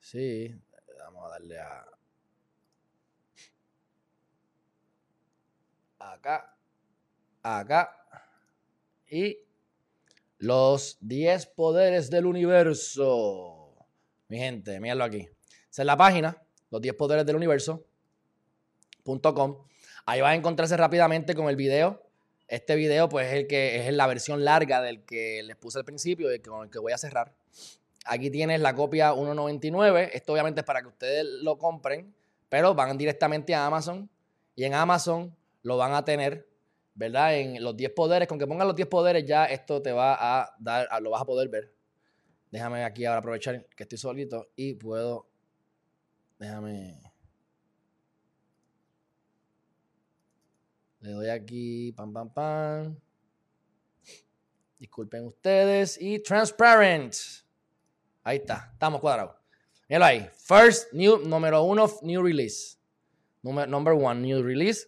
[0.00, 0.54] Sí,
[0.98, 1.86] vamos a darle a
[5.98, 6.56] acá,
[7.42, 7.94] acá
[9.10, 9.38] y
[10.38, 13.74] los 10 poderes del universo.
[14.28, 15.28] Mi gente, míralo aquí.
[15.70, 17.86] Esa es la página, los 10 poderes del universo.com.
[20.06, 22.02] Ahí vas a encontrarse rápidamente con el video.
[22.46, 25.84] Este video, pues, es el que es la versión larga del que les puse al
[25.84, 27.34] principio y con el que voy a cerrar.
[28.08, 30.10] Aquí tienes la copia 1.99.
[30.12, 32.14] Esto obviamente es para que ustedes lo compren,
[32.48, 34.08] pero van directamente a Amazon
[34.56, 36.48] y en Amazon lo van a tener,
[36.94, 37.36] ¿verdad?
[37.36, 38.26] En los 10 poderes.
[38.26, 41.26] Con que pongan los 10 poderes ya esto te va a dar, lo vas a
[41.26, 41.74] poder ver.
[42.50, 45.28] Déjame aquí ahora aprovechar que estoy solito y puedo,
[46.38, 46.98] déjame
[51.00, 52.96] Le doy aquí, pam, pam, pam.
[54.78, 55.96] Disculpen ustedes.
[56.00, 57.14] Y transparent.
[58.28, 59.36] Ahí está, estamos cuadrados.
[59.88, 60.28] Míralo ahí.
[60.44, 62.76] First, new, número uno, new release.
[63.40, 64.86] Número, number one, new release.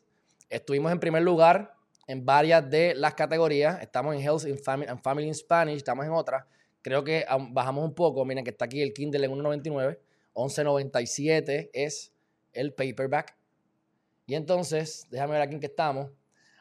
[0.50, 1.72] Estuvimos en primer lugar
[2.06, 3.80] en varias de las categorías.
[3.80, 6.46] Estamos en Health and Family, Family in Spanish, estamos en otra.
[6.82, 8.26] Creo que bajamos un poco.
[8.26, 9.98] Miren que está aquí el Kindle en 1.99.
[10.34, 12.12] 11.97 es
[12.52, 13.38] el paperback.
[14.26, 16.10] Y entonces, déjame ver aquí en qué estamos.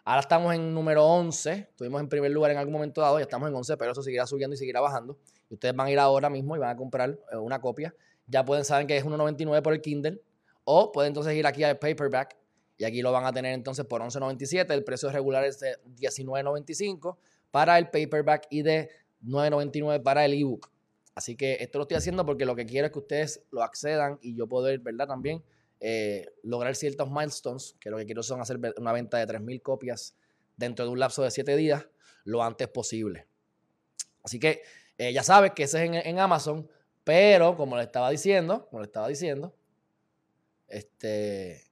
[0.06, 1.52] Ahora estamos en número 11.
[1.72, 4.26] Estuvimos en primer lugar en algún momento dado, ya estamos en 11, pero eso seguirá
[4.26, 5.20] subiendo y seguirá bajando.
[5.50, 7.96] Ustedes van a ir ahora mismo y van a comprar eh, una copia.
[8.28, 10.22] Ya pueden saber que es 1.99 por el Kindle.
[10.64, 12.38] O pueden entonces ir aquí al paperback
[12.78, 14.72] y aquí lo van a tener entonces por 11.97.
[14.72, 17.18] El precio regular es de 19.95
[17.52, 18.90] para el paperback y de
[19.26, 20.70] 9.99 para el ebook.
[21.16, 24.20] Así que esto lo estoy haciendo porque lo que quiero es que ustedes lo accedan
[24.22, 25.08] y yo poder, ¿verdad?
[25.08, 25.44] También
[25.82, 30.16] eh, lograr ciertos milestones, que lo que quiero son hacer una venta de 3.000 copias
[30.56, 31.86] dentro de un lapso de 7 días
[32.24, 33.28] lo antes posible.
[34.24, 34.62] Así que
[35.00, 36.70] eh, ya sabes que ese es en, Amazon,
[37.06, 39.56] pero como le estaba diciendo, como le estaba diciendo,
[40.68, 41.72] este,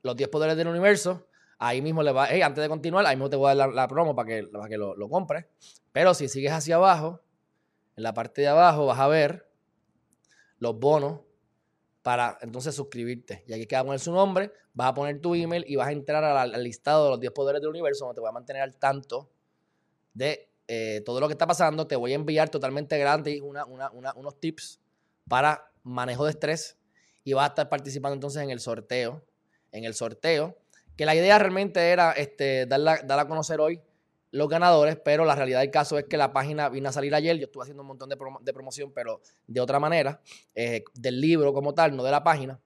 [0.00, 3.36] los 10 poderes del universo, ahí mismo le va, antes de continuar, ahí mismo te
[3.36, 5.44] voy a dar la, promo para que, para que lo, compres.
[5.92, 7.20] Pero si sigues hacia abajo,
[7.96, 9.46] en la parte de abajo vas a ver
[10.56, 11.20] los bonos
[12.00, 13.44] para entonces suscribirte.
[13.46, 16.24] Y aquí queda poner su nombre, vas a poner tu email y vas a entrar
[16.24, 19.28] al, listado de los 10 poderes del universo, donde te voy a mantener al tanto
[20.14, 21.86] de eh, todo lo que está pasando.
[21.86, 24.80] Te voy a enviar totalmente gratis unos tips
[25.28, 26.78] para manejo de estrés
[27.24, 29.24] y vas a estar participando entonces en el sorteo.
[29.72, 30.56] En el sorteo,
[30.96, 33.80] que la idea realmente era este, dar a conocer hoy
[34.34, 37.36] los ganadores, pero la realidad del caso es que la página vino a salir ayer,
[37.36, 38.16] yo estuve haciendo un montón de,
[38.52, 40.20] promoción, pero de otra manera,
[40.56, 42.60] eh, del libro como tal, no de la página.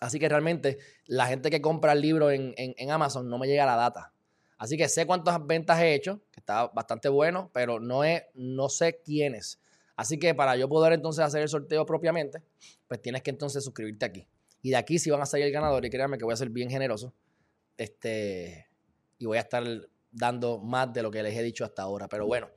[0.00, 2.54] Así que realmente la gente que compra el libro en,
[2.88, 4.13] Amazon no me llega la data.
[4.58, 8.68] Así que sé cuántas ventas he hecho, que está bastante bueno, pero no, es, no
[8.68, 9.60] sé quiénes.
[9.96, 12.42] Así que para yo poder entonces hacer el sorteo propiamente,
[12.88, 14.26] pues tienes que entonces suscribirte aquí.
[14.62, 16.50] Y de aquí sí van a salir el ganador y créanme que voy a ser
[16.50, 17.12] bien generoso.
[17.76, 18.68] Este,
[19.18, 19.64] y voy a estar
[20.10, 22.08] dando más de lo que les he dicho hasta ahora.
[22.08, 22.48] Pero bueno,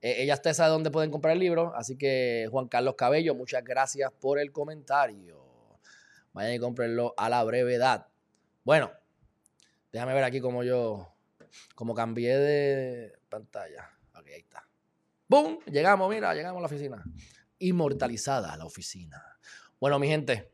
[0.00, 1.72] eh, ella está sabe dónde pueden comprar el libro.
[1.74, 5.44] Así que Juan Carlos Cabello, muchas gracias por el comentario.
[6.32, 8.06] Vayan y cómprenlo a la brevedad.
[8.62, 8.92] Bueno,
[9.92, 11.15] déjame ver aquí cómo yo,
[11.74, 13.90] cómo cambié de pantalla.
[14.14, 14.66] Ok, ahí está.
[15.28, 15.58] ¡Boom!
[15.66, 17.04] Llegamos, mira, llegamos a la oficina.
[17.58, 19.22] Inmortalizada la oficina.
[19.80, 20.52] Bueno, mi gente,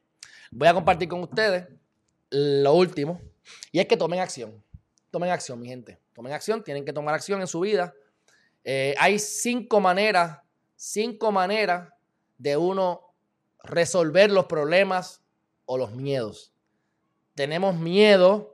[0.50, 1.68] voy a compartir con ustedes
[2.30, 3.20] lo último.
[3.70, 4.62] Y es que tomen acción.
[5.11, 6.00] Tomen acción, mi gente.
[6.14, 7.94] Tomen acción, tienen que tomar acción en su vida.
[8.64, 10.38] Eh, hay cinco maneras,
[10.76, 11.92] cinco maneras
[12.38, 13.14] de uno
[13.62, 15.22] resolver los problemas
[15.66, 16.53] o los miedos.
[17.34, 18.51] Tenemos miedo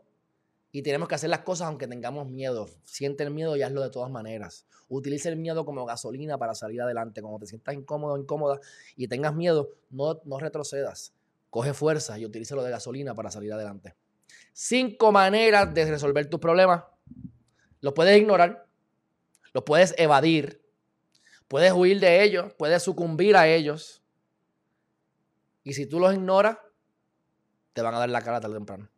[0.78, 2.68] y tenemos que hacer las cosas aunque tengamos miedo.
[2.84, 4.64] Siente el miedo y hazlo de todas maneras.
[4.88, 7.20] Utilice el miedo como gasolina para salir adelante.
[7.20, 8.60] Cuando te sientas incómodo incómoda
[8.94, 11.12] y tengas miedo, no, no retrocedas.
[11.50, 13.96] Coge fuerza y utilízalo de gasolina para salir adelante.
[14.52, 16.84] Cinco maneras de resolver tus problemas.
[17.80, 18.68] Los puedes ignorar,
[19.52, 20.62] los puedes evadir,
[21.48, 24.00] puedes huir de ellos, puedes sucumbir a ellos.
[25.64, 26.56] Y si tú los ignoras,
[27.72, 28.88] te van a dar la cara tarde o temprano.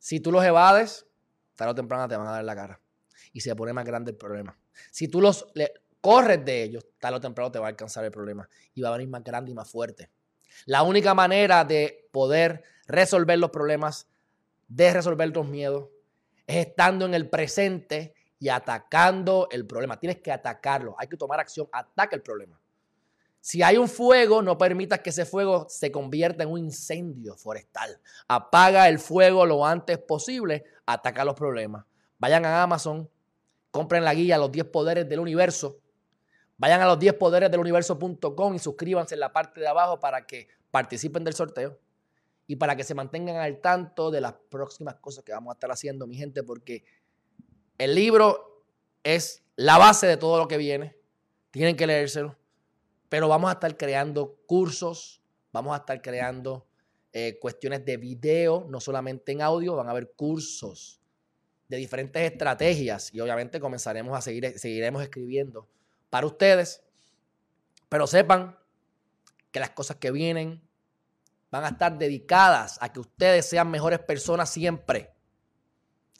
[0.00, 1.06] Si tú los evades,
[1.54, 2.80] tarde o temprano te van a dar la cara.
[3.34, 4.58] Y se pone más grande el problema.
[4.90, 5.46] Si tú los
[6.00, 8.48] corres de ellos, tarde o temprano te va a alcanzar el problema.
[8.74, 10.10] Y va a venir más grande y más fuerte.
[10.64, 14.08] La única manera de poder resolver los problemas,
[14.68, 15.90] de resolver tus miedos,
[16.46, 19.98] es estando en el presente y atacando el problema.
[19.98, 20.96] Tienes que atacarlo.
[20.98, 21.68] Hay que tomar acción.
[21.72, 22.59] Ataca el problema.
[23.40, 27.98] Si hay un fuego, no permitas que ese fuego se convierta en un incendio forestal.
[28.28, 30.64] Apaga el fuego lo antes posible.
[30.84, 31.86] Ataca los problemas.
[32.18, 33.08] Vayan a Amazon,
[33.70, 35.78] compren la guía Los 10 Poderes del Universo.
[36.58, 40.26] Vayan a los 10 poderes del universo.com y suscríbanse en la parte de abajo para
[40.26, 41.78] que participen del sorteo
[42.46, 45.70] y para que se mantengan al tanto de las próximas cosas que vamos a estar
[45.70, 46.84] haciendo, mi gente, porque
[47.78, 48.64] el libro
[49.02, 50.94] es la base de todo lo que viene.
[51.50, 52.36] Tienen que leérselo.
[53.10, 55.20] Pero vamos a estar creando cursos,
[55.52, 56.68] vamos a estar creando
[57.12, 61.02] eh, cuestiones de video, no solamente en audio, van a haber cursos
[61.66, 65.68] de diferentes estrategias y obviamente comenzaremos a seguir, seguiremos escribiendo
[66.08, 66.84] para ustedes.
[67.88, 68.56] Pero sepan
[69.50, 70.62] que las cosas que vienen
[71.50, 75.10] van a estar dedicadas a que ustedes sean mejores personas siempre.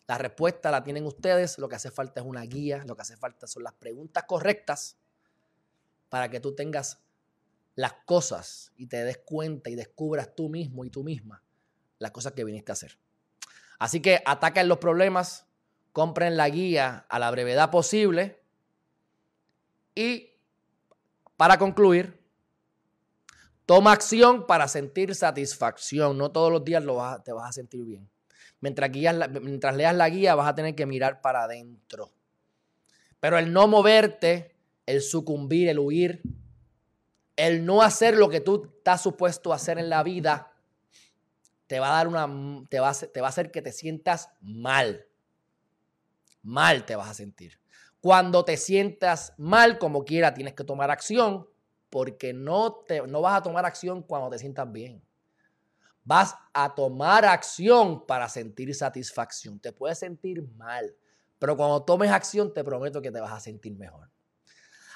[0.08, 3.16] La respuesta la tienen ustedes, lo que hace falta es una guía, lo que hace
[3.16, 4.96] falta son las preguntas correctas
[6.10, 7.00] para que tú tengas
[7.74, 11.42] las cosas y te des cuenta y descubras tú mismo y tú misma
[11.98, 12.98] las cosas que viniste a hacer.
[13.78, 15.46] Así que ataquen los problemas,
[15.92, 18.42] compren la guía a la brevedad posible
[19.94, 20.30] y
[21.36, 22.20] para concluir,
[23.64, 26.18] toma acción para sentir satisfacción.
[26.18, 28.10] No todos los días lo te vas a sentir bien.
[28.60, 28.90] Mientras,
[29.40, 32.12] mientras leas la guía vas a tener que mirar para adentro.
[33.20, 34.59] Pero el no moverte
[34.90, 36.20] el sucumbir, el huir,
[37.36, 40.52] el no hacer lo que tú estás supuesto a hacer en la vida,
[41.68, 44.30] te va a dar una, te va a, te va a hacer que te sientas
[44.40, 45.06] mal.
[46.42, 47.60] Mal te vas a sentir.
[48.00, 51.46] Cuando te sientas mal, como quiera, tienes que tomar acción,
[51.88, 55.00] porque no, te, no vas a tomar acción cuando te sientas bien.
[56.02, 59.60] Vas a tomar acción para sentir satisfacción.
[59.60, 60.96] Te puedes sentir mal,
[61.38, 64.10] pero cuando tomes acción, te prometo que te vas a sentir mejor.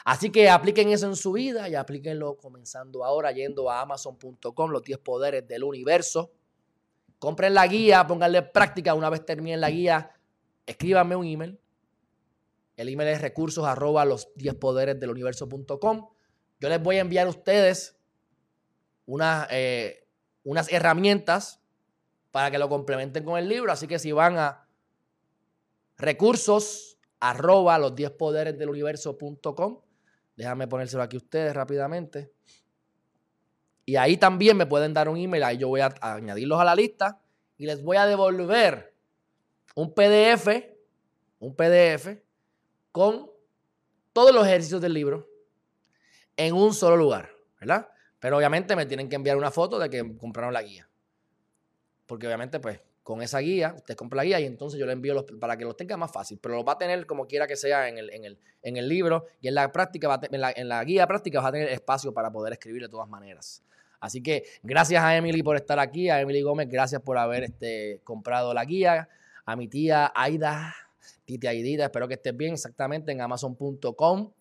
[0.05, 4.83] Así que apliquen eso en su vida y aplíquenlo comenzando ahora yendo a amazon.com, los
[4.83, 6.31] 10 poderes del universo.
[7.19, 8.93] Compren la guía, pónganle práctica.
[8.93, 10.11] Una vez terminen la guía,
[10.67, 11.59] escríbanme un email.
[12.77, 16.09] El email es recursos arroba los 10 poderes del universo.com.
[16.61, 17.97] Yo les voy a enviar a ustedes
[19.51, 20.07] eh,
[20.43, 21.61] unas herramientas
[22.31, 23.73] para que lo complementen con el libro.
[23.73, 24.69] Así que si van a
[25.97, 29.84] recursos arroba los 10 poderes del universo.com,
[30.37, 32.33] Déjame ponérselo aquí a ustedes rápidamente.
[33.87, 35.43] Y ahí también me pueden dar un email.
[35.45, 37.21] Ahí yo voy a añadirlos a la lista
[37.57, 38.95] y les voy a devolver
[39.75, 40.49] un PDF,
[41.39, 42.23] un PDF
[42.93, 43.31] con
[44.13, 45.29] todos los ejercicios del libro
[46.37, 47.31] en un solo lugar,
[47.61, 47.89] ¿verdad?
[48.19, 50.89] Pero obviamente me tienen que enviar una foto de que compraron la guía.
[52.07, 55.13] Porque obviamente, pues, con esa guía, usted compra la guía y entonces yo le envío
[55.13, 57.55] los, para que los tenga más fácil, pero lo va a tener como quiera que
[57.55, 60.51] sea en el, en el, en el libro y en la práctica, va en, la,
[60.57, 63.63] en la guía práctica va a tener espacio para poder escribir de todas maneras.
[64.01, 68.01] Así que gracias a Emily por estar aquí, a Emily Gómez, gracias por haber este,
[68.05, 69.11] comprado la guía,
[69.45, 70.75] a mi tía Aida,
[71.27, 74.33] Titi Aidita, espero que estés bien exactamente en amazon.com.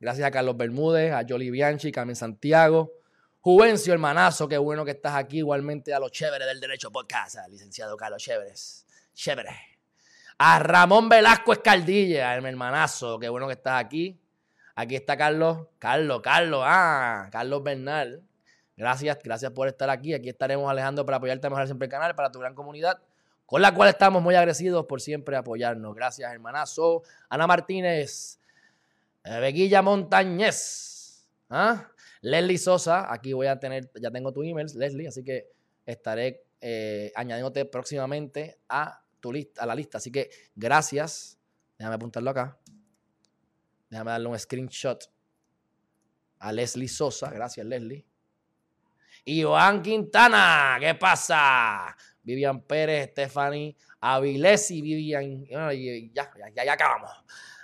[0.00, 2.92] Gracias a Carlos Bermúdez, a Jolie Bianchi, Carmen Santiago,
[3.40, 5.38] Juvencio, hermanazo, qué bueno que estás aquí.
[5.38, 8.84] Igualmente a los chéveres del Derecho Podcast, licenciado Carlos Chéveres.
[9.14, 9.56] Chévere.
[10.38, 14.20] A Ramón Velasco Escaldilla, mi hermanazo, qué bueno que estás aquí.
[14.74, 18.22] Aquí está Carlos, Carlos, Carlos, ah, Carlos Bernal.
[18.76, 20.14] Gracias, gracias por estar aquí.
[20.14, 23.00] Aquí estaremos Alejandro para apoyarte a mejorar siempre el canal, para tu gran comunidad,
[23.46, 25.94] con la cual estamos muy agradecidos por siempre apoyarnos.
[25.94, 27.02] Gracias, hermanazo.
[27.28, 28.38] Ana Martínez,
[29.24, 31.26] Beguilla Montañez.
[31.50, 31.88] ¿Ah?
[32.20, 35.50] Leslie Sosa, aquí voy a tener, ya tengo tu email, Leslie, así que
[35.86, 39.98] estaré eh, añadiéndote próximamente a tu lista, a la lista.
[39.98, 41.38] Así que gracias.
[41.78, 42.58] Déjame apuntarlo acá.
[43.88, 45.04] Déjame darle un screenshot
[46.40, 47.30] a Leslie Sosa.
[47.30, 48.04] Gracias, Leslie.
[49.24, 51.96] Iván Quintana, ¿qué pasa?
[52.22, 55.44] Vivian Pérez, Stephanie Avilesi, Vivian.
[55.46, 57.10] Ya, ya, ya, ya acabamos.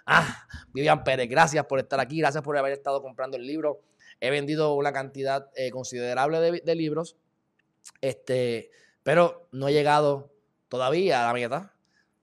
[0.06, 3.80] Ah, Vivian Pérez, gracias por estar aquí, gracias por haber estado comprando el libro.
[4.20, 7.16] He vendido una cantidad eh, considerable de, libros,
[8.00, 8.70] este,
[9.02, 10.32] pero no he llegado
[10.68, 11.74] todavía a la meta.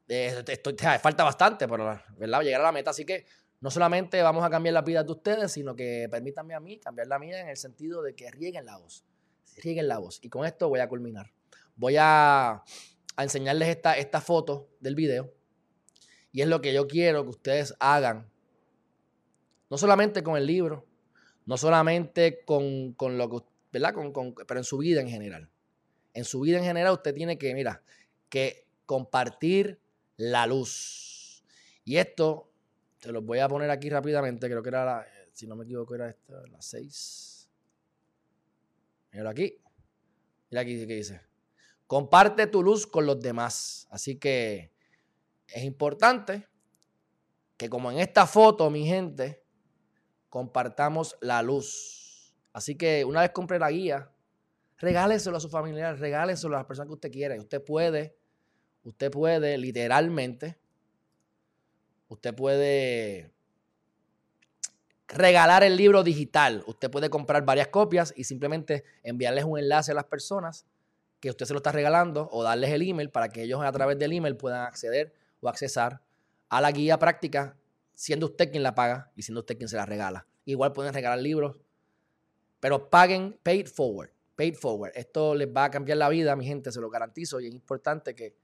[0.08, 0.44] Eh,
[1.02, 1.86] falta bastante, pero
[2.18, 2.42] ¿verdad?
[2.42, 2.92] llegar a la meta.
[2.92, 3.26] Así que
[3.60, 7.08] no solamente vamos a cambiar la vida de ustedes, sino que permítanme a mí cambiar
[7.08, 9.06] la mía en el sentido de que rieguen la voz.
[9.58, 10.20] Rieguen la voz.
[10.24, 11.32] Y con esto voy a culminar.
[11.76, 12.64] Voy a,
[13.18, 15.32] enseñarles esta, esta foto del video
[16.32, 18.30] y es lo que yo quiero que ustedes hagan.
[19.70, 20.86] No solamente con el libro,
[21.46, 23.38] no solamente con, lo que,
[23.72, 23.94] ¿verdad?
[23.94, 25.50] Con, pero en su vida en general.
[26.14, 27.82] En su vida en general usted tiene que, mira,
[28.30, 29.80] que compartir
[30.18, 31.44] la luz.
[31.84, 32.50] Y esto,
[33.00, 35.96] te lo voy a poner aquí rápidamente, creo que era la, si no me equivoco,
[35.96, 37.50] era esta, la 6.
[39.14, 39.58] Mira aquí.
[40.50, 41.22] Mira aquí qué dice.
[41.88, 43.88] Comparte tu luz con los demás.
[43.90, 44.72] Así que
[45.48, 46.48] es importante
[47.58, 49.41] que como en esta foto, mi gente,
[50.32, 52.34] compartamos la luz.
[52.54, 54.10] Así que una vez compre la guía,
[54.78, 57.38] regáleselo a su familiar, regáleselo a las personas que usted quiere.
[57.38, 58.16] Usted puede,
[58.86, 60.58] usted puede literalmente,
[62.08, 63.34] usted puede
[65.10, 66.64] regalar el libro digital.
[66.66, 70.66] Usted puede comprar varias copias y simplemente enviarles un enlace a las personas
[71.20, 74.00] que usted se lo está regalando o darles el email para que ellos a través
[74.00, 76.02] del email puedan acceder o accesar
[76.48, 77.58] a la guía práctica
[78.02, 80.26] siendo usted quien la paga y siendo usted quien se la regala.
[80.46, 81.56] Igual pueden regalar libros,
[82.60, 84.10] pero paguen paid forward.
[84.36, 84.92] Paid forward.
[84.96, 87.40] Esto les va a cambiar la vida, mi gente, se lo garantizo.
[87.40, 88.36] Y es importante que,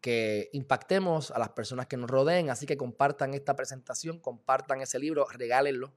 [0.00, 2.50] que impactemos a las personas que nos rodeen.
[2.50, 5.92] Así que compartan esta presentación, compartan ese libro, regálenlo.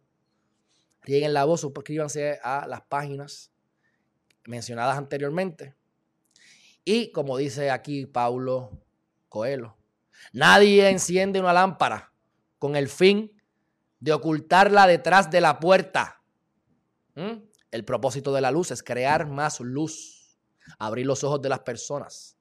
[1.01, 3.51] Rieguen la voz, suscríbanse a las páginas
[4.45, 5.73] mencionadas anteriormente.
[6.83, 8.69] Y como dice aquí Paulo
[9.27, 9.75] Coelho,
[10.33, 12.14] Nadie enciende una lámpara
[12.59, 13.31] con el fin
[13.99, 16.21] de ocultarla detrás de la puerta.
[17.15, 17.33] ¿Mm?
[17.71, 20.37] El propósito de la luz es crear más luz,
[20.79, 22.37] abrir los ojos de las personas,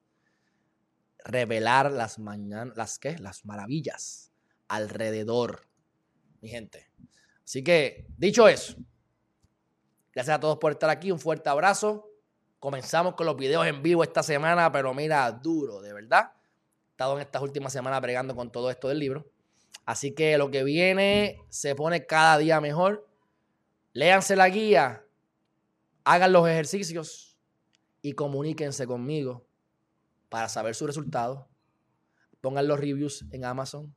[1.23, 4.31] revelar las, las, las maravillas
[4.67, 5.67] alrededor,
[6.41, 6.91] mi gente.
[7.43, 8.75] Así que, dicho eso,
[10.13, 12.09] gracias a todos por estar aquí, un fuerte abrazo.
[12.59, 16.31] Comenzamos con los videos en vivo esta semana, pero mira, duro, de verdad
[16.95, 19.29] estado en estas últimas semanas bregando con todo esto del libro.
[19.85, 23.07] Así que lo que viene se pone cada día mejor.
[23.93, 25.05] Léanse la guía,
[26.03, 27.37] hagan los ejercicios
[28.01, 29.47] y comuníquense conmigo
[30.29, 31.47] para saber su resultado.
[32.41, 33.95] Pongan los reviews en Amazon,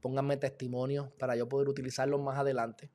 [0.00, 2.90] pónganme testimonios para yo poder utilizarlos más adelante.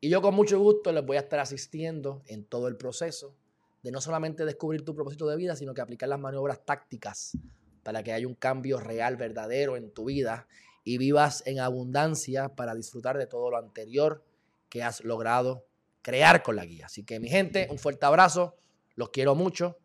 [0.00, 3.36] Y yo con mucho gusto les voy a estar asistiendo en todo el proceso
[3.82, 7.38] de no solamente descubrir tu propósito de vida, sino que aplicar las maniobras tácticas
[7.82, 10.48] para que haya un cambio real, verdadero en tu vida
[10.86, 14.24] y vivas en abundancia para disfrutar de todo lo anterior
[14.68, 15.66] que has logrado
[16.00, 16.86] crear con la guía.
[16.86, 18.56] Así que mi gente, un fuerte abrazo,
[18.94, 19.76] los quiero mucho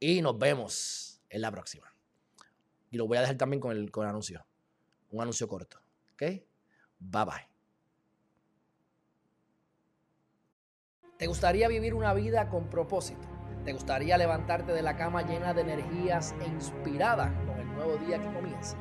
[0.00, 1.94] y nos vemos en la próxima.
[2.90, 4.44] Y lo voy a dejar también con el, con el anuncio,
[5.12, 5.78] un anuncio corto.
[6.14, 6.22] ¿Ok?
[6.98, 7.48] Bye bye.
[11.18, 13.28] ¿Te gustaría vivir una vida con propósito?
[13.64, 18.20] ¿Te gustaría levantarte de la cama llena de energías e inspirada con el nuevo día
[18.20, 18.76] que comienza?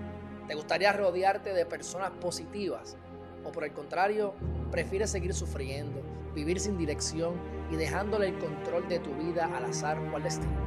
[0.48, 2.98] ¿Te gustaría rodearte de personas positivas?
[3.44, 4.34] ¿O por el contrario,
[4.72, 6.02] prefieres seguir sufriendo,
[6.34, 7.36] vivir sin dirección
[7.72, 10.58] y dejándole el control de tu vida al azar o al destino?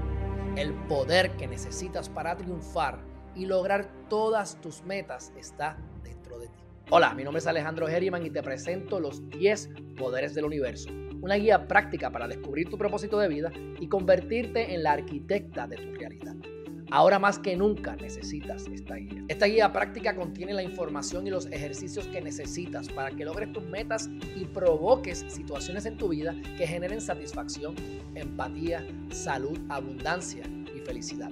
[0.56, 2.98] El poder que necesitas para triunfar
[3.34, 6.62] y lograr todas tus metas está dentro de ti.
[6.90, 10.90] Hola, mi nombre es Alejandro Herriman y te presento los 10 poderes del universo
[11.26, 15.76] una guía práctica para descubrir tu propósito de vida y convertirte en la arquitecta de
[15.76, 16.36] tu realidad.
[16.90, 19.24] Ahora más que nunca necesitas esta guía.
[19.28, 23.64] Esta guía práctica contiene la información y los ejercicios que necesitas para que logres tus
[23.64, 27.74] metas y provoques situaciones en tu vida que generen satisfacción,
[28.14, 31.30] empatía, salud, abundancia y felicidad.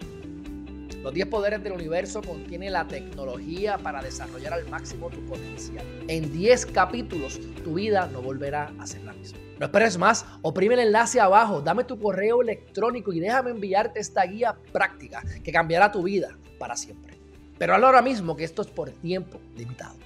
[1.04, 5.84] Los 10 poderes del universo contiene la tecnología para desarrollar al máximo tu potencial.
[6.08, 9.38] En 10 capítulos, tu vida no volverá a ser la misma.
[9.60, 14.24] No esperes más, oprime el enlace abajo, dame tu correo electrónico y déjame enviarte esta
[14.24, 17.18] guía práctica que cambiará tu vida para siempre.
[17.58, 19.96] Pero ahora mismo que esto es por tiempo limitado.